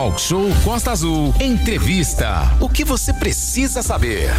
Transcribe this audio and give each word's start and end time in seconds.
Talk 0.00 0.18
Show 0.18 0.48
Costa 0.64 0.92
Azul. 0.92 1.34
Entrevista. 1.38 2.56
O 2.58 2.70
que 2.70 2.86
você 2.86 3.12
precisa 3.12 3.82
saber? 3.82 4.30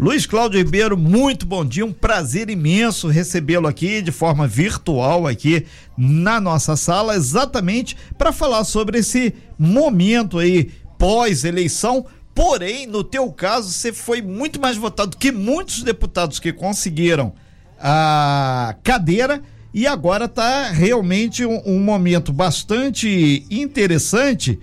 Luiz 0.00 0.24
Cláudio 0.24 0.56
Ribeiro, 0.56 0.96
muito 0.96 1.44
bom 1.44 1.62
dia, 1.62 1.84
um 1.84 1.92
prazer 1.92 2.48
imenso 2.48 3.06
recebê-lo 3.08 3.68
aqui 3.68 4.00
de 4.00 4.10
forma 4.10 4.46
virtual 4.48 5.26
aqui 5.26 5.66
na 5.94 6.40
nossa 6.40 6.74
sala, 6.74 7.14
exatamente 7.14 7.94
para 8.16 8.32
falar 8.32 8.64
sobre 8.64 9.00
esse 9.00 9.34
momento 9.58 10.38
aí 10.38 10.70
pós-eleição. 10.98 12.06
Porém, 12.34 12.86
no 12.86 13.04
teu 13.04 13.30
caso, 13.30 13.70
você 13.70 13.92
foi 13.92 14.22
muito 14.22 14.58
mais 14.58 14.78
votado 14.78 15.18
que 15.18 15.30
muitos 15.30 15.82
deputados 15.82 16.38
que 16.38 16.50
conseguiram 16.50 17.34
a 17.78 18.74
cadeira 18.82 19.42
e 19.74 19.86
agora 19.86 20.24
está 20.24 20.70
realmente 20.70 21.44
um, 21.44 21.60
um 21.66 21.78
momento 21.78 22.32
bastante 22.32 23.44
interessante 23.50 24.58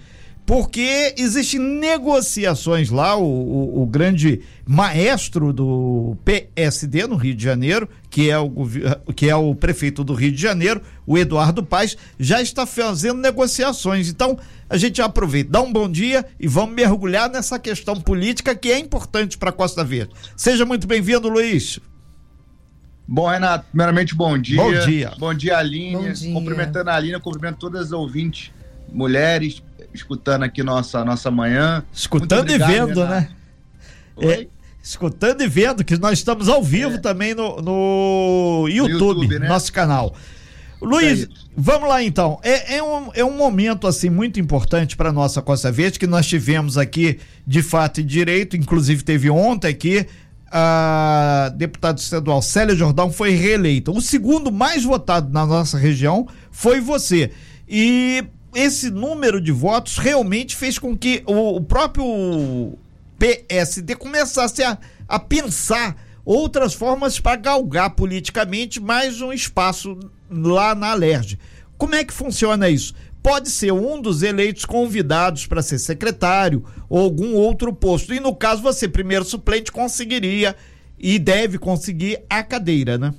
porque 0.47 1.13
existem 1.17 1.59
negociações 1.59 2.89
lá, 2.89 3.17
o, 3.17 3.25
o, 3.25 3.83
o, 3.83 3.85
grande 3.85 4.39
maestro 4.65 5.51
do 5.51 6.15
PSD 6.23 7.05
no 7.05 7.17
Rio 7.17 7.35
de 7.35 7.43
Janeiro, 7.43 7.89
que 8.09 8.29
é, 8.29 8.39
o, 8.39 8.49
que 9.13 9.29
é 9.29 9.35
o 9.35 9.53
prefeito 9.53 10.05
do 10.05 10.13
Rio 10.13 10.31
de 10.31 10.41
Janeiro, 10.41 10.81
o 11.05 11.17
Eduardo 11.17 11.61
Paes, 11.61 11.97
já 12.17 12.41
está 12.41 12.65
fazendo 12.65 13.19
negociações. 13.19 14.07
Então, 14.07 14.39
a 14.69 14.77
gente 14.77 15.01
aproveita, 15.01 15.51
dá 15.51 15.61
um 15.61 15.71
bom 15.71 15.91
dia 15.91 16.25
e 16.39 16.47
vamos 16.47 16.73
mergulhar 16.73 17.29
nessa 17.29 17.59
questão 17.59 17.99
política 17.99 18.55
que 18.55 18.71
é 18.71 18.79
importante 18.79 19.37
para 19.37 19.51
Costa 19.51 19.83
Verde. 19.83 20.13
Seja 20.37 20.65
muito 20.65 20.87
bem-vindo, 20.87 21.27
Luiz. 21.27 21.77
Bom, 23.05 23.27
Renato, 23.27 23.65
primeiramente, 23.69 24.15
bom 24.15 24.37
dia. 24.37 24.63
Bom 24.63 24.79
dia. 24.85 25.11
Bom 25.19 25.33
dia, 25.33 25.57
Aline. 25.57 25.97
Bom 25.97 26.09
dia. 26.13 26.33
Cumprimentando 26.33 26.89
a 26.89 26.95
Aline, 26.95 27.19
cumprimento 27.19 27.57
todas 27.57 27.87
as 27.87 27.91
ouvintes, 27.91 28.49
mulheres, 28.89 29.61
escutando 29.93 30.43
aqui 30.43 30.63
nossa, 30.63 31.03
nossa 31.03 31.31
manhã. 31.31 31.83
Escutando 31.91 32.41
obrigado, 32.41 32.69
e 32.69 32.73
vendo, 32.73 33.03
Renato. 33.03 33.09
né? 33.09 33.29
É, 34.19 34.47
escutando 34.81 35.41
e 35.41 35.47
vendo, 35.47 35.83
que 35.83 35.97
nós 35.97 36.19
estamos 36.19 36.49
ao 36.49 36.63
vivo 36.63 36.95
é. 36.95 36.97
também 36.97 37.35
no, 37.35 37.61
no 37.61 38.67
YouTube, 38.67 38.93
no 38.93 39.23
YouTube 39.23 39.39
né? 39.39 39.47
nosso 39.47 39.71
canal. 39.71 40.15
Luiz, 40.81 41.23
é 41.23 41.27
vamos 41.55 41.89
lá 41.89 42.03
então. 42.03 42.39
É, 42.43 42.77
é, 42.77 42.83
um, 42.83 43.09
é 43.13 43.25
um 43.25 43.35
momento 43.35 43.87
assim 43.87 44.09
muito 44.09 44.39
importante 44.39 44.95
para 44.95 45.11
nossa 45.11 45.41
Costa 45.41 45.71
Verde 45.71 45.99
que 45.99 46.07
nós 46.07 46.27
tivemos 46.27 46.77
aqui 46.77 47.19
de 47.45 47.61
fato 47.61 47.99
e 47.99 48.03
direito, 48.03 48.55
inclusive 48.55 49.03
teve 49.03 49.29
ontem 49.29 49.67
aqui 49.67 50.05
a 50.51 51.51
deputada 51.55 51.99
estadual 51.99 52.41
Célia 52.41 52.75
Jordão 52.75 53.11
foi 53.11 53.31
reeleita. 53.31 53.91
O 53.91 54.01
segundo 54.01 54.51
mais 54.51 54.83
votado 54.83 55.31
na 55.31 55.45
nossa 55.45 55.77
região 55.77 56.27
foi 56.51 56.79
você. 56.79 57.31
E 57.67 58.23
esse 58.57 58.89
número 58.89 59.39
de 59.39 59.51
votos 59.51 59.99
realmente 59.99 60.55
fez 60.55 60.79
com 60.79 60.97
que 60.97 61.21
o, 61.27 61.57
o 61.57 61.61
próprio 61.61 62.75
PSD 63.19 63.95
começasse 63.95 64.63
a, 64.63 64.79
a 65.07 65.19
pensar 65.19 65.95
outras 66.25 66.73
formas 66.73 67.19
para 67.19 67.35
galgar 67.35 67.91
politicamente 67.91 68.79
mais 68.79 69.21
um 69.21 69.31
espaço 69.31 69.99
lá 70.27 70.73
na 70.73 70.87
Alerj. 70.87 71.37
Como 71.77 71.93
é 71.93 72.03
que 72.03 72.11
funciona 72.11 72.67
isso? 72.67 72.95
Pode 73.21 73.51
ser 73.51 73.71
um 73.73 74.01
dos 74.01 74.23
eleitos 74.23 74.65
convidados 74.65 75.45
para 75.45 75.61
ser 75.61 75.77
secretário 75.77 76.65
ou 76.89 76.97
algum 77.03 77.35
outro 77.35 77.71
posto. 77.71 78.11
E 78.11 78.19
no 78.19 78.35
caso, 78.35 78.63
você, 78.63 78.87
primeiro 78.87 79.23
suplente, 79.23 79.71
conseguiria 79.71 80.55
e 80.97 81.19
deve 81.19 81.59
conseguir 81.59 82.23
a 82.27 82.41
cadeira, 82.41 82.97
né? 82.97 83.13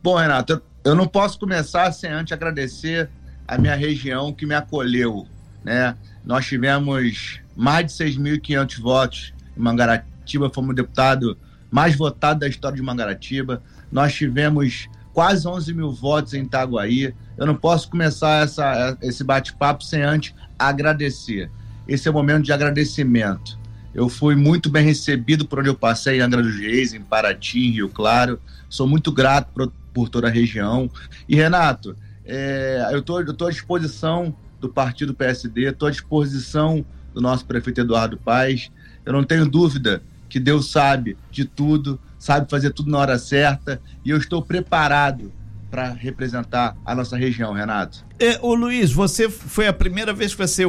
Bom, 0.00 0.16
Renato, 0.16 0.62
eu 0.84 0.94
não 0.94 1.08
posso 1.08 1.36
começar 1.36 1.90
sem 1.90 2.12
antes 2.12 2.32
agradecer 2.32 3.10
a 3.46 3.58
minha 3.58 3.74
região 3.74 4.32
que 4.32 4.46
me 4.46 4.54
acolheu. 4.54 5.26
Né? 5.64 5.96
Nós 6.24 6.46
tivemos 6.46 7.40
mais 7.56 7.86
de 7.86 7.92
6.500 7.92 8.80
votos 8.80 9.34
em 9.56 9.60
Mangaratiba, 9.60 10.50
fomos 10.50 10.70
o 10.70 10.74
deputado 10.74 11.38
mais 11.70 11.96
votado 11.96 12.40
da 12.40 12.48
história 12.48 12.76
de 12.76 12.82
Mangaratiba. 12.82 13.62
Nós 13.90 14.14
tivemos 14.14 14.88
quase 15.12 15.46
11 15.46 15.74
mil 15.74 15.92
votos 15.92 16.34
em 16.34 16.42
Itaguaí. 16.42 17.14
Eu 17.36 17.46
não 17.46 17.54
posso 17.54 17.88
começar 17.88 18.44
essa, 18.44 18.96
esse 19.00 19.24
bate-papo 19.24 19.82
sem 19.82 20.02
antes 20.02 20.34
agradecer. 20.58 21.50
Esse 21.88 22.08
é 22.08 22.10
o 22.10 22.14
momento 22.14 22.44
de 22.44 22.52
agradecimento. 22.52 23.58
Eu 23.94 24.08
fui 24.08 24.34
muito 24.34 24.68
bem 24.68 24.84
recebido 24.84 25.46
por 25.46 25.60
onde 25.60 25.70
eu 25.70 25.74
passei, 25.74 26.18
em 26.18 26.20
Angra 26.20 26.42
dos 26.42 26.56
Reis, 26.56 26.92
em 26.92 27.00
Paraty, 27.00 27.68
em 27.68 27.70
Rio 27.70 27.88
Claro. 27.88 28.38
Sou 28.68 28.86
muito 28.86 29.10
grato 29.10 29.48
por, 29.54 29.72
por 29.94 30.08
toda 30.10 30.28
a 30.28 30.30
região. 30.30 30.90
E, 31.26 31.34
Renato, 31.34 31.96
é, 32.26 32.88
eu 32.92 33.02
tô, 33.02 33.20
estou 33.20 33.48
à 33.48 33.50
disposição 33.50 34.34
do 34.60 34.68
partido 34.68 35.14
PSD, 35.14 35.68
estou 35.68 35.88
à 35.88 35.90
disposição 35.90 36.84
do 37.14 37.20
nosso 37.20 37.46
prefeito 37.46 37.80
Eduardo 37.80 38.16
Paes. 38.16 38.70
Eu 39.04 39.12
não 39.12 39.24
tenho 39.24 39.48
dúvida 39.48 40.02
que 40.28 40.40
Deus 40.40 40.70
sabe 40.70 41.16
de 41.30 41.44
tudo, 41.44 41.98
sabe 42.18 42.50
fazer 42.50 42.70
tudo 42.70 42.90
na 42.90 42.98
hora 42.98 43.18
certa 43.18 43.80
e 44.04 44.10
eu 44.10 44.18
estou 44.18 44.42
preparado 44.42 45.32
para 45.70 45.90
representar 45.90 46.76
a 46.84 46.94
nossa 46.94 47.16
região, 47.16 47.52
Renato. 47.52 48.04
É, 48.18 48.38
ô 48.40 48.54
Luiz, 48.54 48.92
você 48.92 49.28
foi 49.28 49.66
a 49.66 49.72
primeira 49.72 50.12
vez 50.12 50.34
que 50.34 50.38
você 50.38 50.64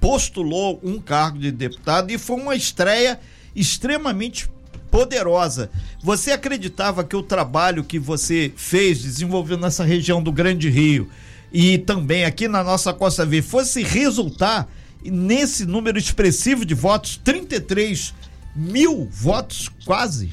postulou 0.00 0.80
um 0.82 1.00
cargo 1.00 1.38
de 1.38 1.50
deputado 1.50 2.10
e 2.10 2.18
foi 2.18 2.36
uma 2.36 2.54
estreia 2.54 3.18
extremamente 3.54 4.48
poderosa. 4.90 5.70
Você 6.02 6.30
acreditava 6.30 7.04
que 7.04 7.16
o 7.16 7.22
trabalho 7.22 7.84
que 7.84 7.98
você 7.98 8.52
fez, 8.56 9.02
desenvolveu 9.02 9.56
nessa 9.56 9.84
região 9.84 10.22
do 10.22 10.32
Grande 10.32 10.68
Rio 10.68 11.08
e 11.52 11.78
também 11.78 12.24
aqui 12.24 12.46
na 12.46 12.62
nossa 12.62 12.92
Costa 12.92 13.24
Verde 13.24 13.46
fosse 13.46 13.82
resultar 13.82 14.68
nesse 15.04 15.64
número 15.64 15.98
expressivo 15.98 16.64
de 16.64 16.74
votos, 16.74 17.16
33 17.22 18.14
mil 18.54 19.08
votos 19.10 19.70
quase? 19.84 20.32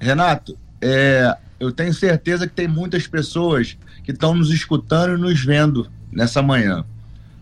Renato, 0.00 0.56
é, 0.80 1.36
eu 1.58 1.70
tenho 1.70 1.92
certeza 1.92 2.48
que 2.48 2.54
tem 2.54 2.66
muitas 2.66 3.06
pessoas 3.06 3.76
que 4.02 4.12
estão 4.12 4.34
nos 4.34 4.50
escutando 4.50 5.16
e 5.16 5.20
nos 5.20 5.44
vendo 5.44 5.90
nessa 6.10 6.42
manhã. 6.42 6.84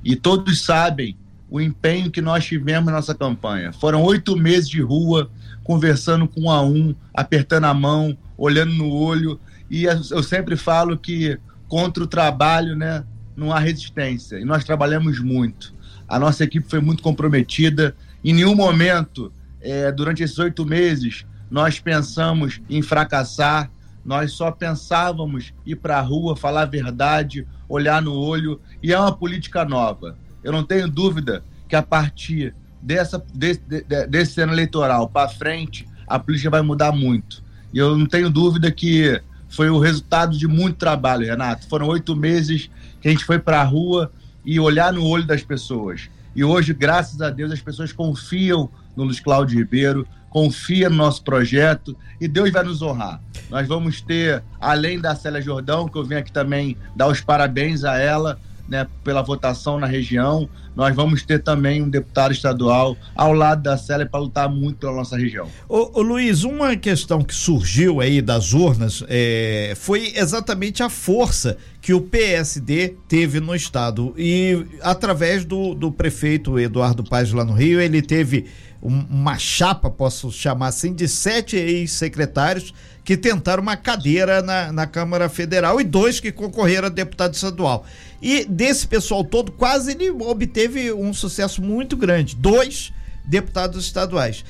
E 0.04 0.16
todos 0.16 0.62
sabem 0.62 1.16
o 1.50 1.60
empenho 1.60 2.10
que 2.10 2.20
nós 2.20 2.44
tivemos 2.44 2.86
na 2.86 2.92
nossa 2.92 3.14
campanha. 3.14 3.72
Foram 3.72 4.02
oito 4.02 4.36
meses 4.36 4.68
de 4.68 4.80
rua, 4.82 5.30
conversando 5.64 6.28
com 6.28 6.42
um 6.42 6.50
a 6.50 6.62
um, 6.62 6.94
apertando 7.14 7.64
a 7.64 7.74
mão, 7.74 8.16
olhando 8.36 8.72
no 8.74 8.90
olho. 8.90 9.40
E 9.70 9.84
eu 9.84 10.22
sempre 10.22 10.56
falo 10.56 10.96
que 10.96 11.38
contra 11.68 12.02
o 12.02 12.06
trabalho, 12.06 12.76
né, 12.76 13.04
não 13.36 13.52
há 13.52 13.58
resistência. 13.58 14.38
E 14.38 14.44
nós 14.44 14.64
trabalhamos 14.64 15.20
muito. 15.20 15.74
A 16.06 16.18
nossa 16.18 16.44
equipe 16.44 16.68
foi 16.68 16.80
muito 16.80 17.02
comprometida. 17.02 17.94
Em 18.24 18.32
nenhum 18.32 18.54
momento, 18.54 19.32
é, 19.60 19.92
durante 19.92 20.22
esses 20.22 20.38
oito 20.38 20.64
meses, 20.64 21.24
nós 21.50 21.78
pensamos 21.78 22.60
em 22.68 22.82
fracassar. 22.82 23.70
Nós 24.04 24.32
só 24.32 24.50
pensávamos 24.50 25.52
ir 25.66 25.76
para 25.76 25.98
a 25.98 26.02
rua, 26.02 26.36
falar 26.36 26.62
a 26.62 26.66
verdade, 26.66 27.46
olhar 27.68 28.00
no 28.00 28.14
olho. 28.14 28.60
E 28.82 28.92
é 28.92 28.98
uma 28.98 29.12
política 29.12 29.64
nova. 29.64 30.16
Eu 30.48 30.52
não 30.52 30.64
tenho 30.64 30.88
dúvida 30.88 31.44
que 31.68 31.76
a 31.76 31.82
partir 31.82 32.54
dessa, 32.80 33.22
desse, 33.34 33.60
desse 34.08 34.40
ano 34.40 34.54
eleitoral 34.54 35.06
para 35.06 35.28
frente, 35.28 35.86
a 36.06 36.18
política 36.18 36.48
vai 36.48 36.62
mudar 36.62 36.90
muito. 36.90 37.42
E 37.70 37.76
eu 37.76 37.98
não 37.98 38.06
tenho 38.06 38.30
dúvida 38.30 38.72
que 38.72 39.20
foi 39.46 39.68
o 39.68 39.78
resultado 39.78 40.38
de 40.38 40.48
muito 40.48 40.78
trabalho, 40.78 41.26
Renato. 41.26 41.68
Foram 41.68 41.88
oito 41.88 42.16
meses 42.16 42.70
que 42.98 43.08
a 43.08 43.10
gente 43.10 43.26
foi 43.26 43.38
para 43.38 43.60
a 43.60 43.64
rua 43.64 44.10
e 44.42 44.58
olhar 44.58 44.90
no 44.90 45.04
olho 45.04 45.26
das 45.26 45.42
pessoas. 45.42 46.08
E 46.34 46.42
hoje, 46.42 46.72
graças 46.72 47.20
a 47.20 47.28
Deus, 47.28 47.52
as 47.52 47.60
pessoas 47.60 47.92
confiam 47.92 48.70
no 48.96 49.04
Luiz 49.04 49.20
Cláudio 49.20 49.58
Ribeiro, 49.58 50.08
confia 50.30 50.88
no 50.88 50.96
nosso 50.96 51.22
projeto 51.22 51.94
e 52.18 52.26
Deus 52.26 52.50
vai 52.50 52.62
nos 52.62 52.80
honrar. 52.80 53.20
Nós 53.50 53.68
vamos 53.68 54.00
ter, 54.00 54.42
além 54.58 54.98
da 54.98 55.14
Célia 55.14 55.42
Jordão, 55.42 55.88
que 55.88 55.98
eu 55.98 56.04
venho 56.04 56.20
aqui 56.20 56.32
também 56.32 56.74
dar 56.96 57.08
os 57.08 57.20
parabéns 57.20 57.84
a 57.84 57.98
ela, 57.98 58.40
né, 58.68 58.86
pela 59.02 59.22
votação 59.22 59.78
na 59.78 59.86
região. 59.86 60.48
Nós 60.76 60.94
vamos 60.94 61.22
ter 61.22 61.42
também 61.42 61.82
um 61.82 61.88
deputado 61.88 62.32
estadual 62.32 62.96
ao 63.16 63.32
lado 63.32 63.62
da 63.62 63.76
Célia 63.76 64.06
para 64.06 64.20
lutar 64.20 64.48
muito 64.48 64.78
pela 64.78 64.92
nossa 64.92 65.16
região. 65.16 65.48
Ô, 65.68 65.98
ô, 65.98 66.02
Luiz, 66.02 66.44
uma 66.44 66.76
questão 66.76 67.22
que 67.22 67.34
surgiu 67.34 68.00
aí 68.00 68.22
das 68.22 68.52
urnas 68.52 69.02
é, 69.08 69.72
foi 69.76 70.12
exatamente 70.14 70.82
a 70.82 70.88
força 70.88 71.56
que 71.80 71.92
o 71.92 72.00
PSD 72.00 72.94
teve 73.08 73.40
no 73.40 73.54
estado. 73.54 74.14
E 74.16 74.64
através 74.82 75.44
do, 75.44 75.74
do 75.74 75.90
prefeito 75.90 76.58
Eduardo 76.58 77.02
Paz 77.02 77.32
lá 77.32 77.44
no 77.44 77.54
Rio, 77.54 77.80
ele 77.80 78.02
teve 78.02 78.46
uma 78.80 79.36
chapa, 79.38 79.90
posso 79.90 80.30
chamar 80.30 80.68
assim, 80.68 80.94
de 80.94 81.08
sete 81.08 81.56
ex-secretários 81.56 82.72
que 83.04 83.16
tentaram 83.16 83.62
uma 83.62 83.76
cadeira 83.76 84.42
na, 84.42 84.70
na 84.70 84.86
Câmara 84.86 85.28
Federal 85.28 85.80
e 85.80 85.84
dois 85.84 86.20
que 86.20 86.30
concorreram 86.30 86.86
a 86.86 86.90
deputado 86.90 87.32
estadual. 87.32 87.84
E 88.20 88.44
desse 88.44 88.86
pessoal 88.86 89.24
todo, 89.24 89.52
quase 89.52 89.92
ele 89.92 90.10
obteve 90.10 90.92
um 90.92 91.12
sucesso 91.14 91.62
muito 91.62 91.96
grande. 91.96 92.34
Dois 92.34 92.92
deputados 93.24 93.84
estaduais. 93.84 94.44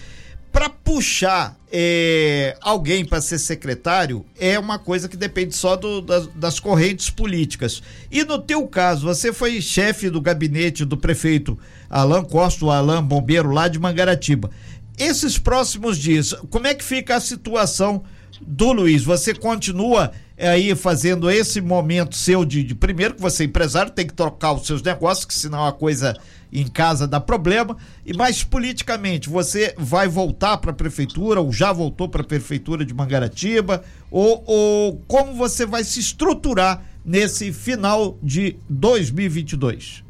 Para 0.50 0.70
puxar 0.70 1.58
é, 1.70 2.56
alguém 2.62 3.04
para 3.04 3.20
ser 3.20 3.38
secretário 3.38 4.24
é 4.38 4.58
uma 4.58 4.78
coisa 4.78 5.08
que 5.08 5.16
depende 5.16 5.54
só 5.54 5.76
do, 5.76 6.00
das, 6.00 6.26
das, 6.28 6.58
correntes 6.58 7.10
políticas. 7.10 7.82
E 8.10 8.24
no 8.24 8.38
teu 8.38 8.66
caso, 8.66 9.06
você 9.06 9.32
foi 9.32 9.60
chefe 9.60 10.08
do 10.08 10.20
gabinete 10.20 10.84
do 10.84 10.96
prefeito 10.96 11.58
Alain 11.90 12.24
Costa, 12.24 12.64
o 12.64 12.70
Alain 12.70 13.02
Bombeiro, 13.02 13.50
lá 13.50 13.68
de 13.68 13.78
Mangaratiba. 13.78 14.50
Esses 14.96 15.38
próximos 15.38 15.98
dias, 15.98 16.34
como 16.50 16.66
é 16.66 16.74
que 16.74 16.82
fica 16.82 17.16
a 17.16 17.20
situação 17.20 18.02
do 18.40 18.72
Luiz? 18.72 19.04
Você 19.04 19.34
continua 19.34 20.12
aí 20.38 20.74
fazendo 20.74 21.30
esse 21.30 21.60
momento 21.60 22.14
seu 22.16 22.44
de, 22.44 22.62
de, 22.62 22.74
primeiro 22.74 23.14
que 23.14 23.20
você 23.20 23.42
é 23.42 23.46
empresário 23.46 23.90
tem 23.90 24.06
que 24.06 24.14
trocar 24.14 24.52
os 24.52 24.66
seus 24.66 24.82
negócios 24.82 25.24
que 25.24 25.34
senão 25.34 25.66
a 25.66 25.72
coisa 25.72 26.16
em 26.52 26.66
casa 26.66 27.06
dá 27.08 27.18
problema 27.18 27.76
e 28.06 28.14
mais 28.14 28.44
politicamente 28.44 29.28
você 29.28 29.74
vai 29.76 30.06
voltar 30.06 30.56
para 30.58 30.70
a 30.70 30.74
prefeitura 30.74 31.40
ou 31.40 31.52
já 31.52 31.72
voltou 31.72 32.08
para 32.08 32.22
a 32.22 32.24
prefeitura 32.24 32.84
de 32.84 32.94
Mangaratiba 32.94 33.82
ou, 34.10 34.44
ou 34.46 35.02
como 35.08 35.34
você 35.34 35.66
vai 35.66 35.82
se 35.82 35.98
estruturar 35.98 36.82
nesse 37.04 37.52
final 37.52 38.16
de 38.22 38.56
2022 38.70 40.04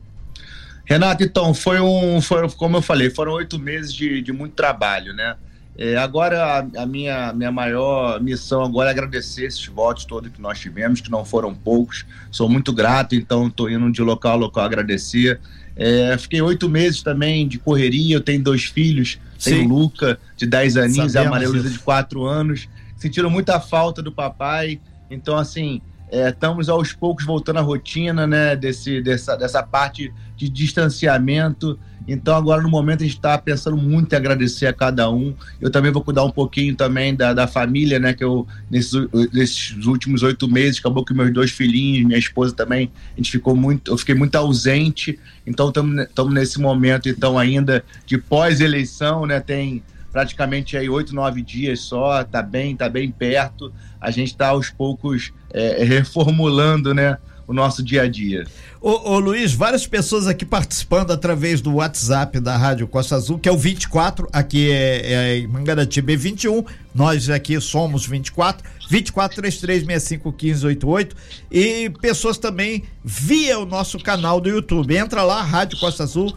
Renato, 0.89 1.23
então, 1.23 1.53
foi 1.53 1.79
um, 1.81 2.19
foi, 2.23 2.49
como 2.53 2.79
eu 2.79 2.83
falei, 2.83 3.11
foram 3.11 3.33
oito 3.33 3.59
meses 3.59 3.93
de, 3.93 4.23
de 4.23 4.33
muito 4.33 4.55
trabalho, 4.55 5.13
né? 5.13 5.37
É, 5.81 5.97
agora, 5.97 6.43
a, 6.43 6.83
a, 6.83 6.87
minha, 6.87 7.33
minha 7.33 7.53
maior 7.53 8.21
missão 8.21 8.65
agora 8.65 8.91
é 8.91 8.93
agradecer 8.93 9.45
esses 9.45 9.65
votos 9.67 10.05
todos 10.05 10.33
que 10.33 10.43
nós 10.43 10.59
tivemos, 10.59 11.01
que 11.01 11.09
não 11.09 11.25
foram 11.25 11.55
poucos. 11.55 12.05
Sou 12.33 12.49
muito 12.49 12.73
grato, 12.73 13.15
então 13.15 13.47
estou 13.47 13.71
indo 13.71 13.89
de 13.93 14.03
local 14.03 14.33
a 14.33 14.35
local 14.35 14.65
agradecer. 14.65 15.41
É, 15.77 16.19
fiquei 16.19 16.43
oito 16.43 16.69
meses 16.69 17.01
também 17.01 17.47
de 17.47 17.61
correria, 17.61 18.17
eu 18.17 18.21
tenho 18.21 18.43
dois 18.43 18.65
filhos, 18.65 19.21
Sim. 19.39 19.51
tenho 19.51 19.73
o 19.73 19.79
Luca, 19.79 20.19
de 20.37 20.47
10 20.47 20.77
aninhos, 20.77 21.15
e 21.15 21.19
a 21.19 21.31
Maria 21.31 21.49
Luísa, 21.49 21.71
de 21.71 21.79
4 21.79 22.25
anos. 22.25 22.69
Sentiram 22.97 23.31
muita 23.31 23.61
falta 23.61 24.03
do 24.03 24.11
papai, 24.11 24.81
então, 25.09 25.37
assim, 25.37 25.81
é, 26.11 26.29
estamos 26.29 26.69
aos 26.69 26.93
poucos 26.93 27.25
voltando 27.25 27.59
à 27.59 27.63
rotina, 27.63 28.27
né, 28.27 28.57
desse, 28.57 29.01
dessa, 29.01 29.37
dessa 29.37 29.63
parte 29.63 30.13
de 30.37 30.49
distanciamento. 30.49 31.79
Então, 32.07 32.35
agora 32.35 32.63
no 32.63 32.71
momento, 32.71 33.03
a 33.03 33.07
gente 33.07 33.17
está 33.17 33.37
pensando 33.37 33.77
muito 33.77 34.15
em 34.15 34.17
agradecer 34.17 34.67
a 34.67 34.73
cada 34.73 35.11
um. 35.11 35.35
Eu 35.61 35.71
também 35.71 35.93
vou 35.93 36.03
cuidar 36.03 36.25
um 36.25 36.31
pouquinho 36.31 36.75
também 36.75 37.15
da, 37.15 37.35
da 37.35 37.47
família, 37.47 37.99
né? 37.99 38.15
Que 38.15 38.25
eu, 38.25 38.47
nesses, 38.71 38.93
nesses 39.31 39.85
últimos 39.85 40.23
oito 40.23 40.49
meses, 40.49 40.79
acabou 40.79 41.05
que 41.05 41.13
meus 41.13 41.31
dois 41.31 41.51
filhinhos, 41.51 42.07
minha 42.07 42.19
esposa 42.19 42.55
também, 42.55 42.91
a 43.13 43.17
gente 43.17 43.31
ficou 43.31 43.55
muito, 43.55 43.93
eu 43.93 43.99
fiquei 43.99 44.15
muito 44.15 44.35
ausente. 44.37 45.19
Então, 45.47 45.69
estamos 45.69 46.33
nesse 46.33 46.59
momento, 46.59 47.11
então, 47.11 47.39
ainda 47.39 47.85
de 48.07 48.17
pós-eleição, 48.17 49.27
né? 49.27 49.39
Tem 49.41 49.83
praticamente 50.13 50.77
aí 50.77 50.89
oito, 50.89 51.15
nove 51.15 51.43
dias 51.43 51.81
só, 51.81 52.25
tá 52.25 52.43
bem, 52.43 52.77
tá 52.77 52.89
bem 52.89 53.11
perto. 53.11 53.73
A 54.01 54.11
gente 54.11 54.29
está 54.29 54.49
aos 54.49 54.71
poucos 54.71 55.33
é, 55.53 55.83
reformulando, 55.85 56.95
né? 56.95 57.19
o 57.49 57.53
nosso 57.55 57.83
dia 57.83 58.03
a 58.03 58.09
dia. 58.09 58.47
Ô, 58.79 59.13
ô, 59.13 59.19
Luiz, 59.19 59.55
várias 59.55 59.87
pessoas 59.87 60.27
aqui 60.27 60.45
participando 60.45 61.11
através 61.11 61.63
do 61.63 61.77
WhatsApp 61.77 62.39
da 62.39 62.55
Rádio 62.59 62.87
Costa 62.87 63.17
Azul, 63.17 63.39
que 63.39 63.49
é 63.49 63.53
o 63.53 63.57
24, 63.57 64.29
aqui 64.31 64.71
é, 64.71 65.41
é 65.41 65.47
Mangaratiba 65.47 66.15
21, 66.15 66.63
nós 66.95 67.31
aqui 67.31 67.59
somos 67.59 68.07
24, 68.07 68.69
24 68.91 69.37
33 69.37 69.81
65 69.87 70.31
15 70.31 70.67
88 70.67 71.17
e 71.51 71.91
pessoas 72.03 72.37
também 72.37 72.85
via 73.03 73.59
o 73.59 73.65
nosso 73.65 73.99
canal 73.99 74.43
do 74.43 74.51
YouTube. 74.51 74.95
Entra 74.95 75.23
lá, 75.23 75.43
Rádio 75.43 75.81
Costa 75.81 76.03
Azul, 76.03 76.37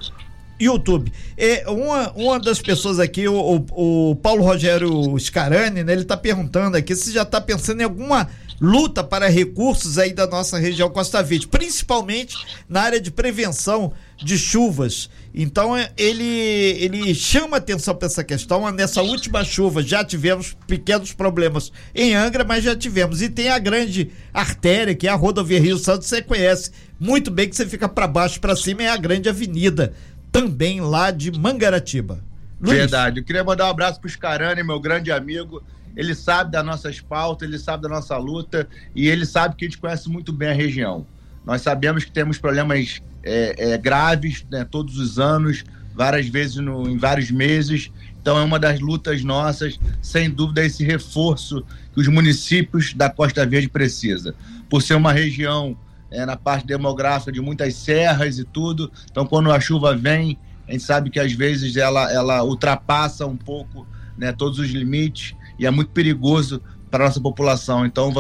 YouTube. 0.62 1.12
É, 1.36 1.70
uma, 1.70 2.12
uma 2.12 2.40
das 2.40 2.62
pessoas 2.62 3.00
aqui, 3.00 3.28
o, 3.28 3.66
o, 3.72 4.12
o 4.12 4.16
Paulo 4.16 4.44
Rogério 4.44 5.18
Scarani, 5.20 5.84
né, 5.84 5.94
ele 5.94 6.04
está 6.04 6.16
perguntando 6.16 6.78
aqui 6.78 6.96
se 6.96 7.12
já 7.12 7.24
está 7.24 7.42
pensando 7.42 7.82
em 7.82 7.84
alguma 7.84 8.28
luta 8.62 9.04
para 9.04 9.28
recursos 9.28 9.98
aí 9.98 10.14
da 10.14 10.28
nossa 10.28 10.60
região 10.60 10.88
Costa 10.88 11.24
Verde, 11.24 11.48
principalmente 11.48 12.38
na 12.70 12.82
área 12.82 13.02
de 13.02 13.10
prevenção 13.10 13.92
de 14.24 14.38
chuvas. 14.38 15.10
Então 15.34 15.76
é, 15.76 15.92
ele 15.98 16.24
ele 16.24 17.16
chama 17.16 17.58
atenção 17.58 17.96
para 17.96 18.06
essa 18.06 18.24
questão. 18.24 18.70
Nessa 18.72 19.02
última 19.02 19.44
chuva 19.44 19.82
já 19.82 20.06
tivemos 20.06 20.56
pequenos 20.68 21.12
problemas 21.12 21.72
em 21.96 22.14
Angra, 22.14 22.44
mas 22.44 22.64
já 22.64 22.76
tivemos. 22.76 23.24
E 23.24 23.30
tem 23.30 23.50
a 23.50 23.58
grande 23.58 24.12
artéria 24.32 24.94
que 24.94 25.08
é 25.08 25.10
a 25.10 25.16
rodovia 25.16 25.60
Rio 25.60 25.80
Santos, 25.80 26.08
você 26.08 26.22
conhece 26.22 26.72
muito 27.00 27.32
bem 27.32 27.50
que 27.50 27.56
você 27.56 27.66
fica 27.66 27.90
para 27.90 28.06
baixo 28.06 28.40
para 28.40 28.56
cima 28.56 28.84
é 28.84 28.90
a 28.90 28.98
grande 28.98 29.28
avenida 29.28 29.92
também 30.32 30.82
lá 30.82 31.12
de 31.12 31.32
Mangaratiba. 31.32 32.24
Luiz. 32.60 32.78
Verdade. 32.78 33.20
Eu 33.20 33.24
queria 33.24 33.44
mandar 33.44 33.68
um 33.68 33.72
abraço 33.72 34.00
para 34.00 34.08
o 34.08 34.12
Scarani, 34.12 34.64
meu 34.64 34.80
grande 34.80 35.12
amigo 35.12 35.64
ele 35.96 36.16
sabe 36.16 36.52
das 36.52 36.66
nossas 36.66 37.00
pautas, 37.00 37.48
ele 37.48 37.60
sabe 37.60 37.84
da 37.84 37.90
nossa 37.90 38.18
luta 38.18 38.68
e 38.96 39.08
ele 39.08 39.26
sabe 39.26 39.56
que 39.56 39.66
a 39.66 39.68
gente 39.68 39.78
conhece 39.78 40.10
muito 40.10 40.32
bem 40.32 40.50
a 40.50 40.54
região. 40.54 41.06
Nós 41.46 41.62
sabemos 41.62 42.06
que 42.06 42.12
temos 42.12 42.38
problemas 42.38 43.02
é, 43.24 43.74
é, 43.74 43.78
graves 43.78 44.46
né, 44.50 44.66
todos 44.70 44.98
os 44.98 45.20
anos, 45.20 45.64
várias 45.94 46.28
vezes 46.28 46.58
no, 46.58 46.90
em 46.90 46.98
vários 46.98 47.32
meses. 47.32 47.92
Então 48.22 48.38
é 48.38 48.44
uma 48.44 48.60
das 48.60 48.80
lutas 48.80 49.24
nossas, 49.24 49.80
sem 50.02 50.30
dúvida, 50.30 50.64
esse 50.64 50.84
reforço 50.84 51.66
que 51.94 52.00
os 52.00 52.08
municípios 52.08 52.94
da 52.94 53.10
Costa 53.10 53.46
Verde 53.46 53.68
precisam. 53.68 54.34
Por 54.70 54.82
ser 54.82 54.96
uma 54.96 55.12
região 55.12 55.76
é, 56.12 56.26
na 56.26 56.36
parte 56.36 56.68
demográfica 56.68 57.32
de 57.32 57.42
muitas 57.42 57.74
serras 57.76 58.38
e 58.38 58.44
tudo, 58.44 58.92
então 59.10 59.26
quando 59.26 59.52
a 59.52 59.60
chuva 59.60 59.96
vem, 59.96 60.38
a 60.68 60.74
gente 60.74 60.84
sabe 60.84 61.10
que 61.10 61.20
às 61.20 61.32
vezes 61.32 61.76
ela, 61.76 62.12
ela 62.12 62.44
ultrapassa 62.44 63.26
um 63.26 63.38
pouco 63.38 63.88
né, 64.18 64.32
todos 64.32 64.60
os 64.60 64.70
limites 64.70 65.34
e 65.58 65.66
é 65.66 65.72
muito 65.72 65.92
perigoso 65.92 66.62
para 66.90 67.06
a 67.06 67.08
nossa 67.08 67.22
população. 67.22 67.86
Então, 67.86 68.12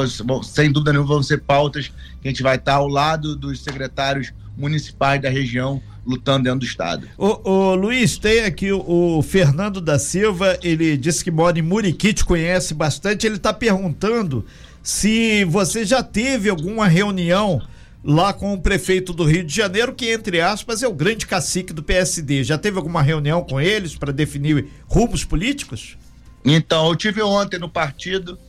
sem 0.43 0.71
dúvida 0.71 0.93
nenhuma, 0.93 1.07
vão 1.07 1.23
ser 1.23 1.41
pautas 1.41 1.89
que 2.21 2.27
a 2.27 2.31
gente 2.31 2.41
vai 2.41 2.55
estar 2.55 2.75
ao 2.75 2.87
lado 2.87 3.35
dos 3.35 3.61
secretários 3.61 4.33
municipais 4.57 5.21
da 5.21 5.29
região 5.29 5.81
lutando 6.05 6.45
dentro 6.45 6.59
do 6.59 6.65
estado. 6.65 7.07
O, 7.17 7.49
o 7.49 7.75
Luiz, 7.75 8.17
tem 8.17 8.43
aqui 8.43 8.71
o, 8.71 9.17
o, 9.17 9.21
Fernando 9.21 9.79
da 9.79 9.99
Silva, 9.99 10.57
ele 10.63 10.97
disse 10.97 11.23
que 11.23 11.29
mora 11.29 11.59
em 11.59 11.61
Muriqui, 11.61 12.13
te 12.13 12.25
conhece 12.25 12.73
bastante, 12.73 13.27
ele 13.27 13.35
está 13.35 13.53
perguntando 13.53 14.45
se 14.81 15.45
você 15.45 15.85
já 15.85 16.01
teve 16.01 16.49
alguma 16.49 16.87
reunião 16.87 17.61
lá 18.03 18.33
com 18.33 18.53
o 18.53 18.61
prefeito 18.61 19.13
do 19.13 19.23
Rio 19.23 19.43
de 19.43 19.55
Janeiro, 19.55 19.93
que 19.93 20.11
entre 20.11 20.41
aspas 20.41 20.81
é 20.81 20.87
o 20.87 20.93
grande 20.93 21.27
cacique 21.27 21.71
do 21.71 21.83
PSD. 21.83 22.43
Já 22.43 22.57
teve 22.57 22.77
alguma 22.77 23.01
reunião 23.01 23.43
com 23.43 23.59
eles 23.59 23.95
para 23.95 24.11
definir 24.11 24.67
rumos 24.87 25.23
políticos? 25.23 25.97
Então, 26.43 26.87
eu 26.87 26.95
tive 26.95 27.21
ontem 27.21 27.59
no 27.59 27.69
partido. 27.69 28.39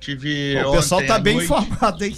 Tive 0.00 0.56
o 0.64 0.72
pessoal 0.72 1.04
tá 1.06 1.18
bem 1.18 1.34
noite. 1.34 1.44
informado, 1.44 2.04
hein? 2.04 2.16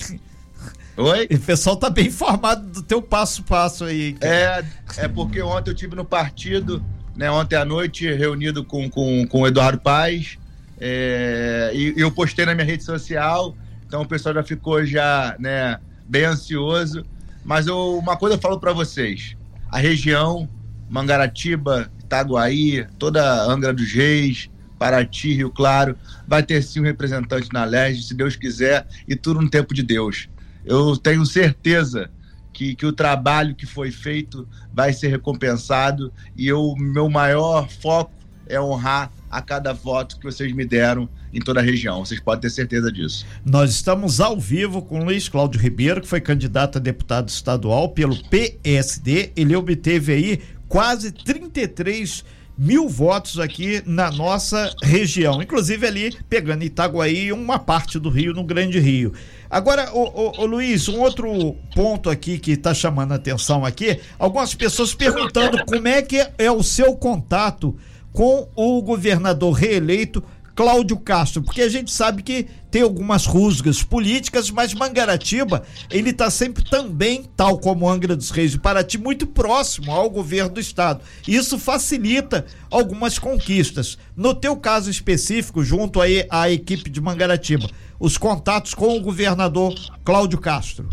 Oi? 0.96 1.28
O 1.30 1.40
pessoal 1.40 1.76
tá 1.76 1.90
bem 1.90 2.06
informado 2.06 2.66
do 2.68 2.82
teu 2.82 3.02
passo 3.02 3.42
a 3.42 3.44
passo 3.44 3.84
aí. 3.84 4.16
É, 4.20 4.64
é 4.96 5.08
porque 5.08 5.42
ontem 5.42 5.70
eu 5.70 5.74
tive 5.74 5.96
no 5.96 6.04
partido, 6.04 6.82
né? 7.16 7.30
Ontem 7.30 7.56
à 7.56 7.64
noite, 7.64 8.10
reunido 8.14 8.64
com, 8.64 8.88
com, 8.88 9.26
com 9.26 9.40
o 9.40 9.46
Eduardo 9.46 9.80
Paz. 9.80 10.38
É, 10.80 11.72
e 11.74 11.94
eu 11.96 12.10
postei 12.10 12.46
na 12.46 12.54
minha 12.54 12.66
rede 12.66 12.84
social, 12.84 13.56
então 13.86 14.02
o 14.02 14.06
pessoal 14.06 14.34
já 14.34 14.42
ficou 14.42 14.84
já, 14.84 15.36
né, 15.38 15.78
bem 16.08 16.24
ansioso. 16.24 17.04
Mas 17.44 17.66
eu, 17.66 17.98
uma 17.98 18.16
coisa 18.16 18.36
eu 18.36 18.40
falo 18.40 18.58
para 18.58 18.72
vocês: 18.72 19.36
a 19.70 19.78
região, 19.78 20.48
Mangaratiba, 20.88 21.90
Itaguaí, 22.00 22.86
toda 22.98 23.44
Angra 23.44 23.72
dos 23.72 23.92
Reis, 23.92 24.50
Paraty, 24.78 25.34
Rio 25.34 25.50
Claro, 25.50 25.96
vai 26.26 26.42
ter 26.42 26.62
sim 26.62 26.80
um 26.80 26.84
representante 26.84 27.48
na 27.52 27.64
LERJ, 27.64 28.02
se 28.02 28.14
Deus 28.14 28.36
quiser, 28.36 28.86
e 29.08 29.16
tudo 29.16 29.40
no 29.40 29.50
tempo 29.50 29.74
de 29.74 29.82
Deus. 29.82 30.28
Eu 30.64 30.96
tenho 30.96 31.24
certeza 31.26 32.10
que, 32.52 32.74
que 32.74 32.86
o 32.86 32.92
trabalho 32.92 33.54
que 33.54 33.66
foi 33.66 33.90
feito 33.90 34.48
vai 34.72 34.92
ser 34.92 35.08
recompensado 35.08 36.12
e 36.36 36.52
o 36.52 36.74
meu 36.76 37.10
maior 37.10 37.68
foco 37.68 38.12
é 38.46 38.60
honrar 38.60 39.10
a 39.30 39.42
cada 39.42 39.72
voto 39.72 40.18
que 40.18 40.24
vocês 40.24 40.52
me 40.52 40.64
deram 40.64 41.08
em 41.34 41.40
toda 41.40 41.60
a 41.60 41.62
região. 41.62 42.04
Vocês 42.04 42.20
podem 42.20 42.42
ter 42.42 42.50
certeza 42.50 42.90
disso. 42.90 43.26
Nós 43.44 43.70
estamos 43.70 44.20
ao 44.20 44.38
vivo 44.38 44.80
com 44.80 45.04
Luiz 45.04 45.28
Cláudio 45.28 45.60
Ribeiro, 45.60 46.00
que 46.00 46.08
foi 46.08 46.20
candidato 46.20 46.78
a 46.78 46.80
deputado 46.80 47.28
estadual 47.28 47.88
pelo 47.88 48.16
PSD. 48.28 49.32
Ele 49.36 49.56
obteve 49.56 50.12
aí 50.12 50.40
quase 50.68 51.12
33 51.12 52.24
mil 52.56 52.88
votos 52.88 53.40
aqui 53.40 53.82
na 53.84 54.10
nossa 54.10 54.72
região, 54.82 55.42
inclusive 55.42 55.86
ali 55.86 56.16
pegando 56.28 56.62
Itaguaí 56.62 57.26
e 57.26 57.32
uma 57.32 57.58
parte 57.58 57.98
do 57.98 58.08
Rio, 58.08 58.32
no 58.32 58.44
Grande 58.44 58.78
Rio. 58.78 59.12
Agora, 59.50 59.92
o, 59.92 60.46
Luiz, 60.46 60.88
um 60.88 61.00
outro 61.00 61.56
ponto 61.74 62.08
aqui 62.08 62.38
que 62.38 62.52
está 62.52 62.72
chamando 62.72 63.12
a 63.12 63.16
atenção 63.16 63.64
aqui, 63.64 64.00
algumas 64.18 64.54
pessoas 64.54 64.94
perguntando 64.94 65.64
como 65.64 65.88
é 65.88 66.00
que 66.00 66.24
é 66.38 66.50
o 66.50 66.62
seu 66.62 66.94
contato 66.94 67.76
com 68.12 68.48
o 68.54 68.80
governador 68.80 69.52
reeleito 69.52 70.22
Cláudio 70.54 70.96
Castro, 70.96 71.42
porque 71.42 71.62
a 71.62 71.68
gente 71.68 71.90
sabe 71.90 72.22
que 72.22 72.46
tem 72.70 72.82
algumas 72.82 73.26
rusgas 73.26 73.82
políticas, 73.82 74.50
mas 74.50 74.74
Mangaratiba, 74.74 75.62
ele 75.90 76.10
está 76.10 76.30
sempre 76.30 76.64
também, 76.68 77.24
tal 77.36 77.58
como 77.58 77.88
Angra 77.88 78.16
dos 78.16 78.30
Reis 78.30 78.54
e 78.54 78.58
Paraty, 78.58 78.98
muito 78.98 79.26
próximo 79.26 79.90
ao 79.92 80.08
governo 80.08 80.54
do 80.54 80.60
estado. 80.60 81.02
Isso 81.26 81.58
facilita 81.58 82.46
algumas 82.70 83.18
conquistas. 83.18 83.98
No 84.16 84.34
teu 84.34 84.56
caso 84.56 84.90
específico, 84.90 85.64
junto 85.64 86.00
aí 86.00 86.26
à 86.30 86.50
equipe 86.50 86.88
de 86.88 87.00
Mangaratiba, 87.00 87.68
os 87.98 88.16
contatos 88.16 88.74
com 88.74 88.96
o 88.96 89.00
governador 89.00 89.74
Cláudio 90.04 90.40
Castro. 90.40 90.88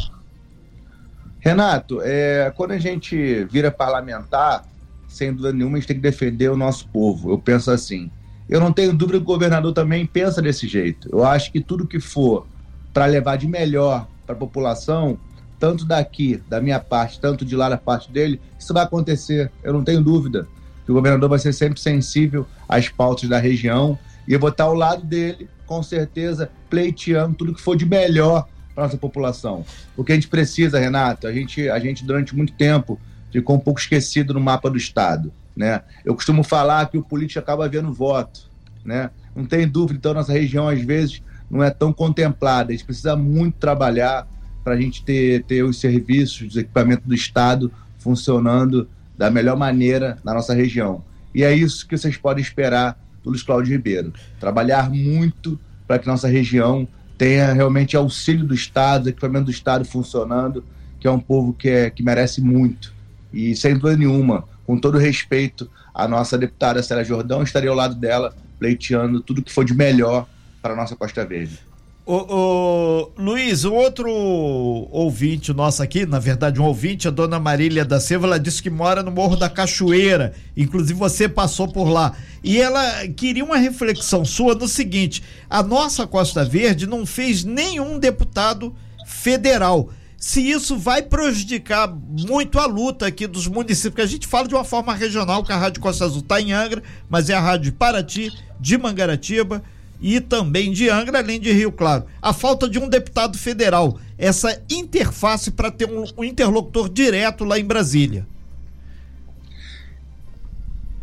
Renato, 1.39 1.99
é, 2.03 2.51
quando 2.55 2.71
a 2.71 2.77
gente 2.77 3.45
vira 3.45 3.71
parlamentar, 3.71 4.63
sem 5.07 5.31
dúvida 5.31 5.51
nenhuma, 5.51 5.77
a 5.77 5.79
gente 5.79 5.87
tem 5.87 5.97
que 5.97 6.01
defender 6.01 6.49
o 6.49 6.57
nosso 6.57 6.87
povo. 6.87 7.31
Eu 7.31 7.39
penso 7.39 7.69
assim. 7.71 8.09
Eu 8.51 8.59
não 8.59 8.73
tenho 8.73 8.91
dúvida 8.93 9.17
que 9.17 9.23
o 9.23 9.25
governador 9.25 9.71
também 9.71 10.05
pensa 10.05 10.41
desse 10.41 10.67
jeito. 10.67 11.07
Eu 11.09 11.23
acho 11.23 11.53
que 11.53 11.61
tudo 11.61 11.87
que 11.87 12.01
for 12.01 12.45
para 12.93 13.05
levar 13.05 13.37
de 13.37 13.47
melhor 13.47 14.05
para 14.25 14.35
a 14.35 14.37
população, 14.37 15.17
tanto 15.57 15.85
daqui, 15.85 16.43
da 16.49 16.59
minha 16.59 16.77
parte, 16.77 17.17
tanto 17.17 17.45
de 17.45 17.55
lá 17.55 17.69
da 17.69 17.77
parte 17.77 18.11
dele, 18.11 18.41
isso 18.59 18.73
vai 18.73 18.83
acontecer. 18.83 19.49
Eu 19.63 19.71
não 19.71 19.85
tenho 19.85 20.03
dúvida 20.03 20.49
que 20.85 20.91
o 20.91 20.93
governador 20.95 21.29
vai 21.29 21.39
ser 21.39 21.53
sempre 21.53 21.79
sensível 21.79 22.45
às 22.67 22.89
pautas 22.89 23.29
da 23.29 23.37
região 23.37 23.97
e 24.27 24.33
eu 24.33 24.39
vou 24.39 24.49
estar 24.49 24.65
ao 24.65 24.73
lado 24.73 25.05
dele, 25.05 25.49
com 25.65 25.81
certeza, 25.81 26.51
pleiteando 26.69 27.35
tudo 27.35 27.53
que 27.53 27.61
for 27.61 27.77
de 27.77 27.85
melhor 27.85 28.49
para 28.75 28.83
nossa 28.83 28.97
população. 28.97 29.63
O 29.95 30.03
que 30.03 30.11
a 30.11 30.15
gente 30.15 30.27
precisa, 30.27 30.77
Renato, 30.77 31.25
a 31.25 31.31
gente, 31.31 31.69
a 31.69 31.79
gente 31.79 32.03
durante 32.03 32.35
muito 32.35 32.51
tempo 32.51 32.99
ficou 33.31 33.55
um 33.55 33.59
pouco 33.59 33.79
esquecido 33.79 34.33
no 34.33 34.41
mapa 34.41 34.69
do 34.69 34.77
Estado. 34.77 35.31
Né? 35.55 35.81
Eu 36.05 36.15
costumo 36.15 36.43
falar 36.43 36.89
que 36.89 36.97
o 36.97 37.03
político 37.03 37.39
acaba 37.39 37.67
vendo 37.67 37.93
voto. 37.93 38.49
Né? 38.83 39.09
Não 39.35 39.45
tem 39.45 39.67
dúvida, 39.67 39.97
então, 39.97 40.13
nossa 40.13 40.33
região, 40.33 40.67
às 40.67 40.81
vezes, 40.81 41.21
não 41.49 41.63
é 41.63 41.69
tão 41.69 41.91
contemplada. 41.91 42.69
A 42.69 42.71
gente 42.71 42.85
precisa 42.85 43.15
muito 43.15 43.57
trabalhar 43.57 44.27
para 44.63 44.73
a 44.73 44.77
gente 44.77 45.03
ter, 45.03 45.43
ter 45.43 45.63
os 45.63 45.79
serviços, 45.79 46.49
os 46.49 46.57
equipamentos 46.57 47.05
do 47.05 47.13
Estado 47.13 47.71
funcionando 47.97 48.87
da 49.17 49.29
melhor 49.29 49.57
maneira 49.57 50.17
na 50.23 50.33
nossa 50.33 50.53
região. 50.53 51.03
E 51.33 51.43
é 51.43 51.53
isso 51.53 51.87
que 51.87 51.97
vocês 51.97 52.17
podem 52.17 52.41
esperar 52.41 52.97
do 53.23 53.29
Luiz 53.29 53.43
Cláudio 53.43 53.71
Ribeiro. 53.71 54.13
Trabalhar 54.39 54.89
muito 54.89 55.59
para 55.87 55.99
que 55.99 56.07
nossa 56.07 56.27
região 56.27 56.87
tenha 57.17 57.53
realmente 57.53 57.95
auxílio 57.95 58.45
do 58.45 58.53
Estado, 58.53 59.09
equipamento 59.09 59.45
do 59.45 59.51
Estado 59.51 59.85
funcionando, 59.85 60.63
que 60.99 61.07
é 61.07 61.11
um 61.11 61.19
povo 61.19 61.53
que, 61.53 61.69
é, 61.69 61.89
que 61.89 62.01
merece 62.01 62.41
muito. 62.41 62.93
E 63.31 63.55
sem 63.55 63.73
dúvida 63.73 63.97
nenhuma, 63.97 64.43
com 64.71 64.77
todo 64.77 64.97
respeito 64.97 65.69
à 65.93 66.07
nossa 66.07 66.37
deputada 66.37 66.81
Célia 66.81 67.03
Jordão, 67.03 67.43
estarei 67.43 67.67
ao 67.67 67.75
lado 67.75 67.93
dela, 67.93 68.33
pleiteando 68.57 69.19
tudo 69.19 69.41
que 69.41 69.51
for 69.51 69.65
de 69.65 69.73
melhor 69.73 70.25
para 70.61 70.71
a 70.71 70.77
nossa 70.77 70.95
Costa 70.95 71.25
Verde. 71.25 71.59
O, 72.05 73.09
Luiz, 73.17 73.65
um 73.65 73.73
outro 73.73 74.09
ouvinte 74.09 75.51
nosso 75.51 75.83
aqui, 75.83 76.05
na 76.05 76.19
verdade 76.19 76.61
um 76.61 76.63
ouvinte, 76.63 77.05
a 77.05 77.11
dona 77.11 77.37
Marília 77.37 77.83
da 77.83 77.99
Silva, 77.99 78.27
ela 78.27 78.39
disse 78.39 78.63
que 78.63 78.69
mora 78.69 79.03
no 79.03 79.11
Morro 79.11 79.35
da 79.35 79.49
Cachoeira, 79.49 80.33
inclusive 80.55 80.97
você 80.97 81.27
passou 81.27 81.67
por 81.67 81.89
lá, 81.89 82.13
e 82.41 82.57
ela 82.57 83.05
queria 83.09 83.43
uma 83.43 83.57
reflexão 83.57 84.23
sua 84.23 84.55
no 84.55 84.69
seguinte, 84.69 85.21
a 85.49 85.61
nossa 85.61 86.07
Costa 86.07 86.45
Verde 86.45 86.87
não 86.87 87.05
fez 87.05 87.43
nenhum 87.43 87.99
deputado 87.99 88.73
federal, 89.05 89.89
se 90.21 90.39
isso 90.39 90.77
vai 90.77 91.01
prejudicar 91.01 91.91
muito 91.91 92.59
a 92.59 92.67
luta 92.67 93.07
aqui 93.07 93.25
dos 93.25 93.47
municípios, 93.47 93.95
que 93.95 94.01
a 94.01 94.05
gente 94.05 94.27
fala 94.27 94.47
de 94.47 94.53
uma 94.53 94.63
forma 94.63 94.93
regional, 94.93 95.43
que 95.43 95.51
a 95.51 95.57
Rádio 95.57 95.81
Costa 95.81 96.05
Azul 96.05 96.19
está 96.19 96.39
em 96.39 96.53
Angra, 96.53 96.83
mas 97.09 97.27
é 97.31 97.33
a 97.33 97.39
Rádio 97.39 97.71
de 97.71 97.71
Paraty, 97.71 98.31
de 98.59 98.77
Mangaratiba 98.77 99.63
e 99.99 100.21
também 100.21 100.71
de 100.71 100.87
Angra, 100.89 101.17
além 101.17 101.39
de 101.39 101.51
Rio 101.51 101.71
Claro. 101.71 102.05
A 102.21 102.33
falta 102.33 102.69
de 102.69 102.77
um 102.77 102.87
deputado 102.87 103.35
federal, 103.35 103.99
essa 104.15 104.61
interface 104.69 105.49
para 105.49 105.71
ter 105.71 105.89
um, 105.89 106.05
um, 106.15 106.23
interlocutor 106.23 106.87
direto 106.87 107.43
lá 107.43 107.57
em 107.57 107.65
Brasília. 107.65 108.23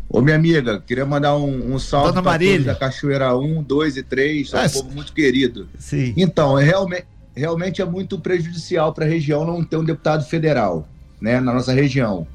Ô, 0.07 0.21
minha 0.21 0.37
amiga, 0.37 0.79
queria 0.79 1.05
mandar 1.05 1.35
um, 1.35 1.73
um 1.73 1.77
salve 1.77 2.21
para 2.21 2.39
todos 2.39 2.63
da 2.63 2.73
Cachoeira 2.73 3.37
1, 3.37 3.63
2 3.63 3.97
e 3.97 4.03
3, 4.03 4.53
é 4.53 4.65
um 4.65 4.69
povo 4.69 4.91
muito 4.91 5.11
querido. 5.11 5.67
Sim. 5.77 6.13
Então, 6.15 6.57
é 6.57 6.63
realmente 6.63 7.05
realmente 7.35 7.81
é 7.81 7.85
muito 7.85 8.19
prejudicial 8.19 8.93
para 8.93 9.05
a 9.05 9.07
região 9.07 9.45
não 9.45 9.63
ter 9.63 9.77
um 9.77 9.83
deputado 9.83 10.23
federal, 10.25 10.87
né, 11.21 11.39
na 11.39 11.53
nossa 11.53 11.73
região, 11.73 12.27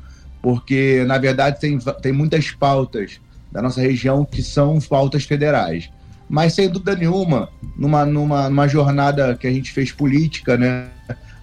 porque 0.42 1.04
na 1.06 1.18
verdade 1.18 1.60
tem, 1.60 1.78
tem 1.78 2.12
muitas 2.12 2.50
pautas 2.50 3.20
da 3.50 3.62
nossa 3.62 3.80
região 3.80 4.24
que 4.24 4.42
são 4.42 4.80
pautas 4.80 5.24
federais. 5.24 5.90
Mas 6.28 6.54
sem 6.54 6.68
dúvida 6.68 6.96
nenhuma, 6.96 7.48
numa, 7.76 8.04
numa, 8.04 8.48
numa 8.48 8.66
jornada 8.66 9.36
que 9.36 9.46
a 9.46 9.52
gente 9.52 9.70
fez 9.72 9.92
política, 9.92 10.56
né, 10.56 10.88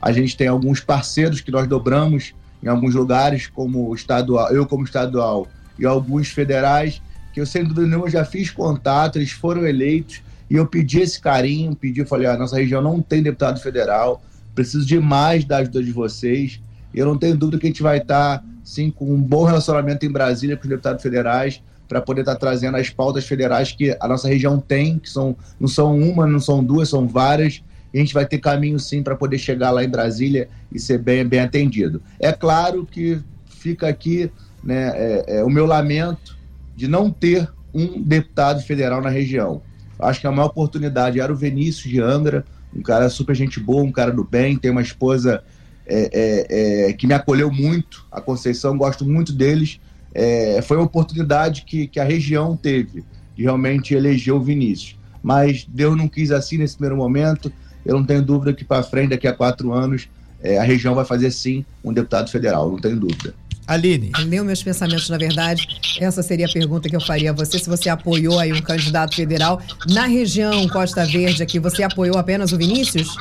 a 0.01 0.12
gente 0.12 0.36
tem 0.36 0.48
alguns 0.48 0.79
parceiros 0.79 1.41
que 1.41 1.51
nós 1.51 1.67
dobramos 1.67 2.34
em 2.63 2.67
alguns 2.67 2.96
lugares, 2.96 3.48
como 3.48 3.93
estadual, 3.93 4.50
eu 4.51 4.65
como 4.65 4.84
estadual 4.84 5.48
e 5.79 5.86
alguns 5.86 6.29
federais, 6.29 7.01
que 7.34 7.39
eu 7.39 7.46
sem 7.46 7.63
dúvida 7.63 7.88
nenhuma 7.88 8.10
já 8.10 8.25
fiz 8.25 8.50
contato, 8.51 9.17
eles 9.17 9.31
foram 9.31 9.65
eleitos 9.65 10.22
e 10.51 10.58
eu 10.58 10.67
pedi 10.67 11.00
esse 11.00 11.17
carinho, 11.17 11.74
pedi, 11.74 12.03
falei, 12.03 12.27
a 12.27 12.34
ah, 12.34 12.38
nossa 12.38 12.58
região 12.58 12.81
não 12.81 13.01
tem 13.01 13.24
deputado 13.24 13.58
federal, 13.62 14.22
preciso 14.53 14.86
de 14.86 15.00
mais 15.00 15.46
da 15.46 15.60
ajuda 15.60 15.81
de 15.81 15.93
vocês. 15.93 16.60
Eu 16.93 17.05
não 17.05 17.17
tenho 17.17 17.38
dúvida 17.38 17.58
que 17.58 17.67
a 17.67 17.70
gente 17.70 17.81
vai 17.81 18.00
estar, 18.00 18.43
sim, 18.62 18.91
com 18.91 19.13
um 19.13 19.22
bom 19.22 19.46
relacionamento 19.46 20.05
em 20.05 20.12
Brasília 20.12 20.58
com 20.58 20.63
os 20.63 20.70
deputados 20.70 21.01
federais, 21.01 21.63
para 21.88 22.01
poder 22.01 22.24
estar 22.24 22.36
trazendo 22.36 22.75
as 22.75 22.89
pautas 22.89 23.25
federais 23.25 23.72
que 23.72 23.96
a 23.98 24.05
nossa 24.10 24.27
região 24.27 24.60
tem, 24.60 25.00
que 25.00 25.10
são, 25.10 25.38
não 25.58 25.70
são 25.70 25.98
uma, 25.98 26.27
não 26.27 26.41
são 26.41 26.62
duas, 26.62 26.89
são 26.89 27.08
várias. 27.08 27.63
E 27.93 27.98
a 27.98 28.01
gente 28.01 28.13
vai 28.13 28.25
ter 28.25 28.39
caminho, 28.39 28.77
sim, 28.77 29.01
para 29.01 29.15
poder 29.15 29.38
chegar 29.38 29.72
lá 29.72 29.86
em 29.86 29.89
Brasília 29.89 30.50
e 30.70 30.77
ser 30.77 30.98
bem, 30.98 31.25
bem 31.25 31.39
atendido. 31.39 32.03
É 32.20 32.34
claro 32.34 32.86
que 32.86 33.22
fica 33.48 33.88
aqui 33.88 34.29
né, 34.62 34.91
é, 34.96 35.38
é, 35.38 35.43
o 35.46 35.50
meu 35.50 35.65
lamento 35.65 36.38
de 36.75 36.89
não 36.89 37.10
ter 37.10 37.50
um 37.74 38.03
deputado 38.03 38.62
federal 38.63 39.01
na 39.01 39.10
região. 39.10 39.62
Acho 40.01 40.20
que 40.20 40.27
a 40.27 40.31
maior 40.31 40.48
oportunidade 40.48 41.20
era 41.20 41.31
o 41.31 41.36
Vinícius 41.36 41.91
de 41.91 42.01
Angra, 42.01 42.46
um 42.75 42.81
cara 42.81 43.10
super 43.10 43.36
gente 43.36 43.60
boa, 43.60 43.84
um 43.84 43.91
cara 43.91 44.12
do 44.12 44.24
bem, 44.24 44.58
tem 44.58 44.72
uma 44.72 44.81
esposa 44.81 45.43
é, 45.86 46.10
é, 46.13 46.89
é, 46.89 46.93
que 46.93 47.05
me 47.05 47.13
acolheu 47.13 47.51
muito, 47.51 48.05
a 48.12 48.22
Conceição, 48.22 48.77
gosto 48.77 49.05
muito 49.05 49.34
deles. 49.34 49.79
É, 50.13 50.62
foi 50.62 50.77
uma 50.77 50.86
oportunidade 50.86 51.63
que, 51.63 51.88
que 51.88 52.00
a 52.00 52.03
região 52.03 52.55
teve 52.55 53.03
de 53.36 53.43
realmente 53.43 53.93
eleger 53.93 54.34
o 54.34 54.41
Vinícius. 54.41 54.98
Mas 55.22 55.65
Deus 55.67 55.96
não 55.98 56.08
quis 56.08 56.31
assim 56.31 56.58
nesse 56.58 56.75
primeiro 56.75 56.98
momento. 56.98 57.51
Eu 57.86 57.96
não 57.98 58.05
tenho 58.05 58.22
dúvida 58.22 58.53
que 58.53 58.65
para 58.65 58.84
frente, 58.84 59.10
daqui 59.10 59.27
a 59.27 59.34
quatro 59.34 59.72
anos, 59.74 60.10
é, 60.41 60.58
a 60.58 60.63
região 60.63 60.96
vai 60.96 61.05
fazer 61.05 61.31
sim 61.31 61.65
um 61.84 61.93
deputado 61.93 62.29
federal, 62.29 62.70
não 62.70 62.79
tenho 62.79 63.00
dúvida. 63.00 63.34
Aline. 63.68 64.12
Leu 64.25 64.44
meus 64.44 64.63
pensamentos, 64.63 65.10
na 65.10 65.18
verdade. 65.18 65.68
Essa 66.00 66.22
seria 66.24 66.46
a 66.46 66.51
pergunta 66.51 66.89
que 66.89 66.96
eu 66.96 67.01
faria 67.01 67.32
a 67.32 67.34
você, 67.34 67.60
se 67.60 67.70
você 67.70 67.89
apoiou 67.89 68.39
aí 68.39 68.51
um 68.51 68.62
candidato 68.62 69.15
federal. 69.15 69.62
Na 69.89 70.06
região 70.06 70.68
Costa 70.68 71.06
Verde 71.06 71.44
aqui, 71.44 71.60
você 71.60 71.84
apoiou 71.84 72.18
apenas 72.18 72.51
o 72.51 72.58
Vinícius? 72.58 73.15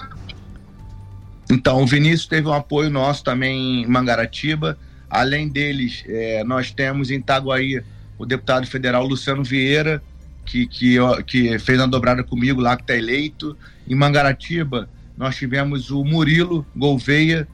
Então, 1.51 1.83
o 1.83 1.87
Vinícius 1.87 2.27
teve 2.27 2.47
um 2.47 2.53
apoio 2.53 2.91
nosso 2.91 3.25
também 3.25 3.83
em 3.83 3.87
Mangaratiba. 3.87 4.79
Além 5.09 5.49
deles, 5.49 6.05
é, 6.07 6.45
nós 6.45 6.71
temos 6.71 7.11
em 7.11 7.17
Itaguaí 7.17 7.83
o 8.17 8.25
deputado 8.25 8.67
federal 8.67 9.05
Luciano 9.05 9.43
Vieira, 9.43 10.03
que, 10.45 10.67
que, 10.67 10.97
que 11.27 11.59
fez 11.59 11.79
uma 11.79 11.89
dobrada 11.89 12.23
comigo 12.23 12.61
lá, 12.61 12.77
que 12.77 12.83
está 12.83 12.97
eleito. 12.97 13.57
Em 13.89 13.95
Mangaratiba, 13.95 14.89
nós 15.17 15.37
tivemos 15.37 15.91
o 15.91 16.05
Murilo 16.05 16.65
Gouveia, 16.75 17.49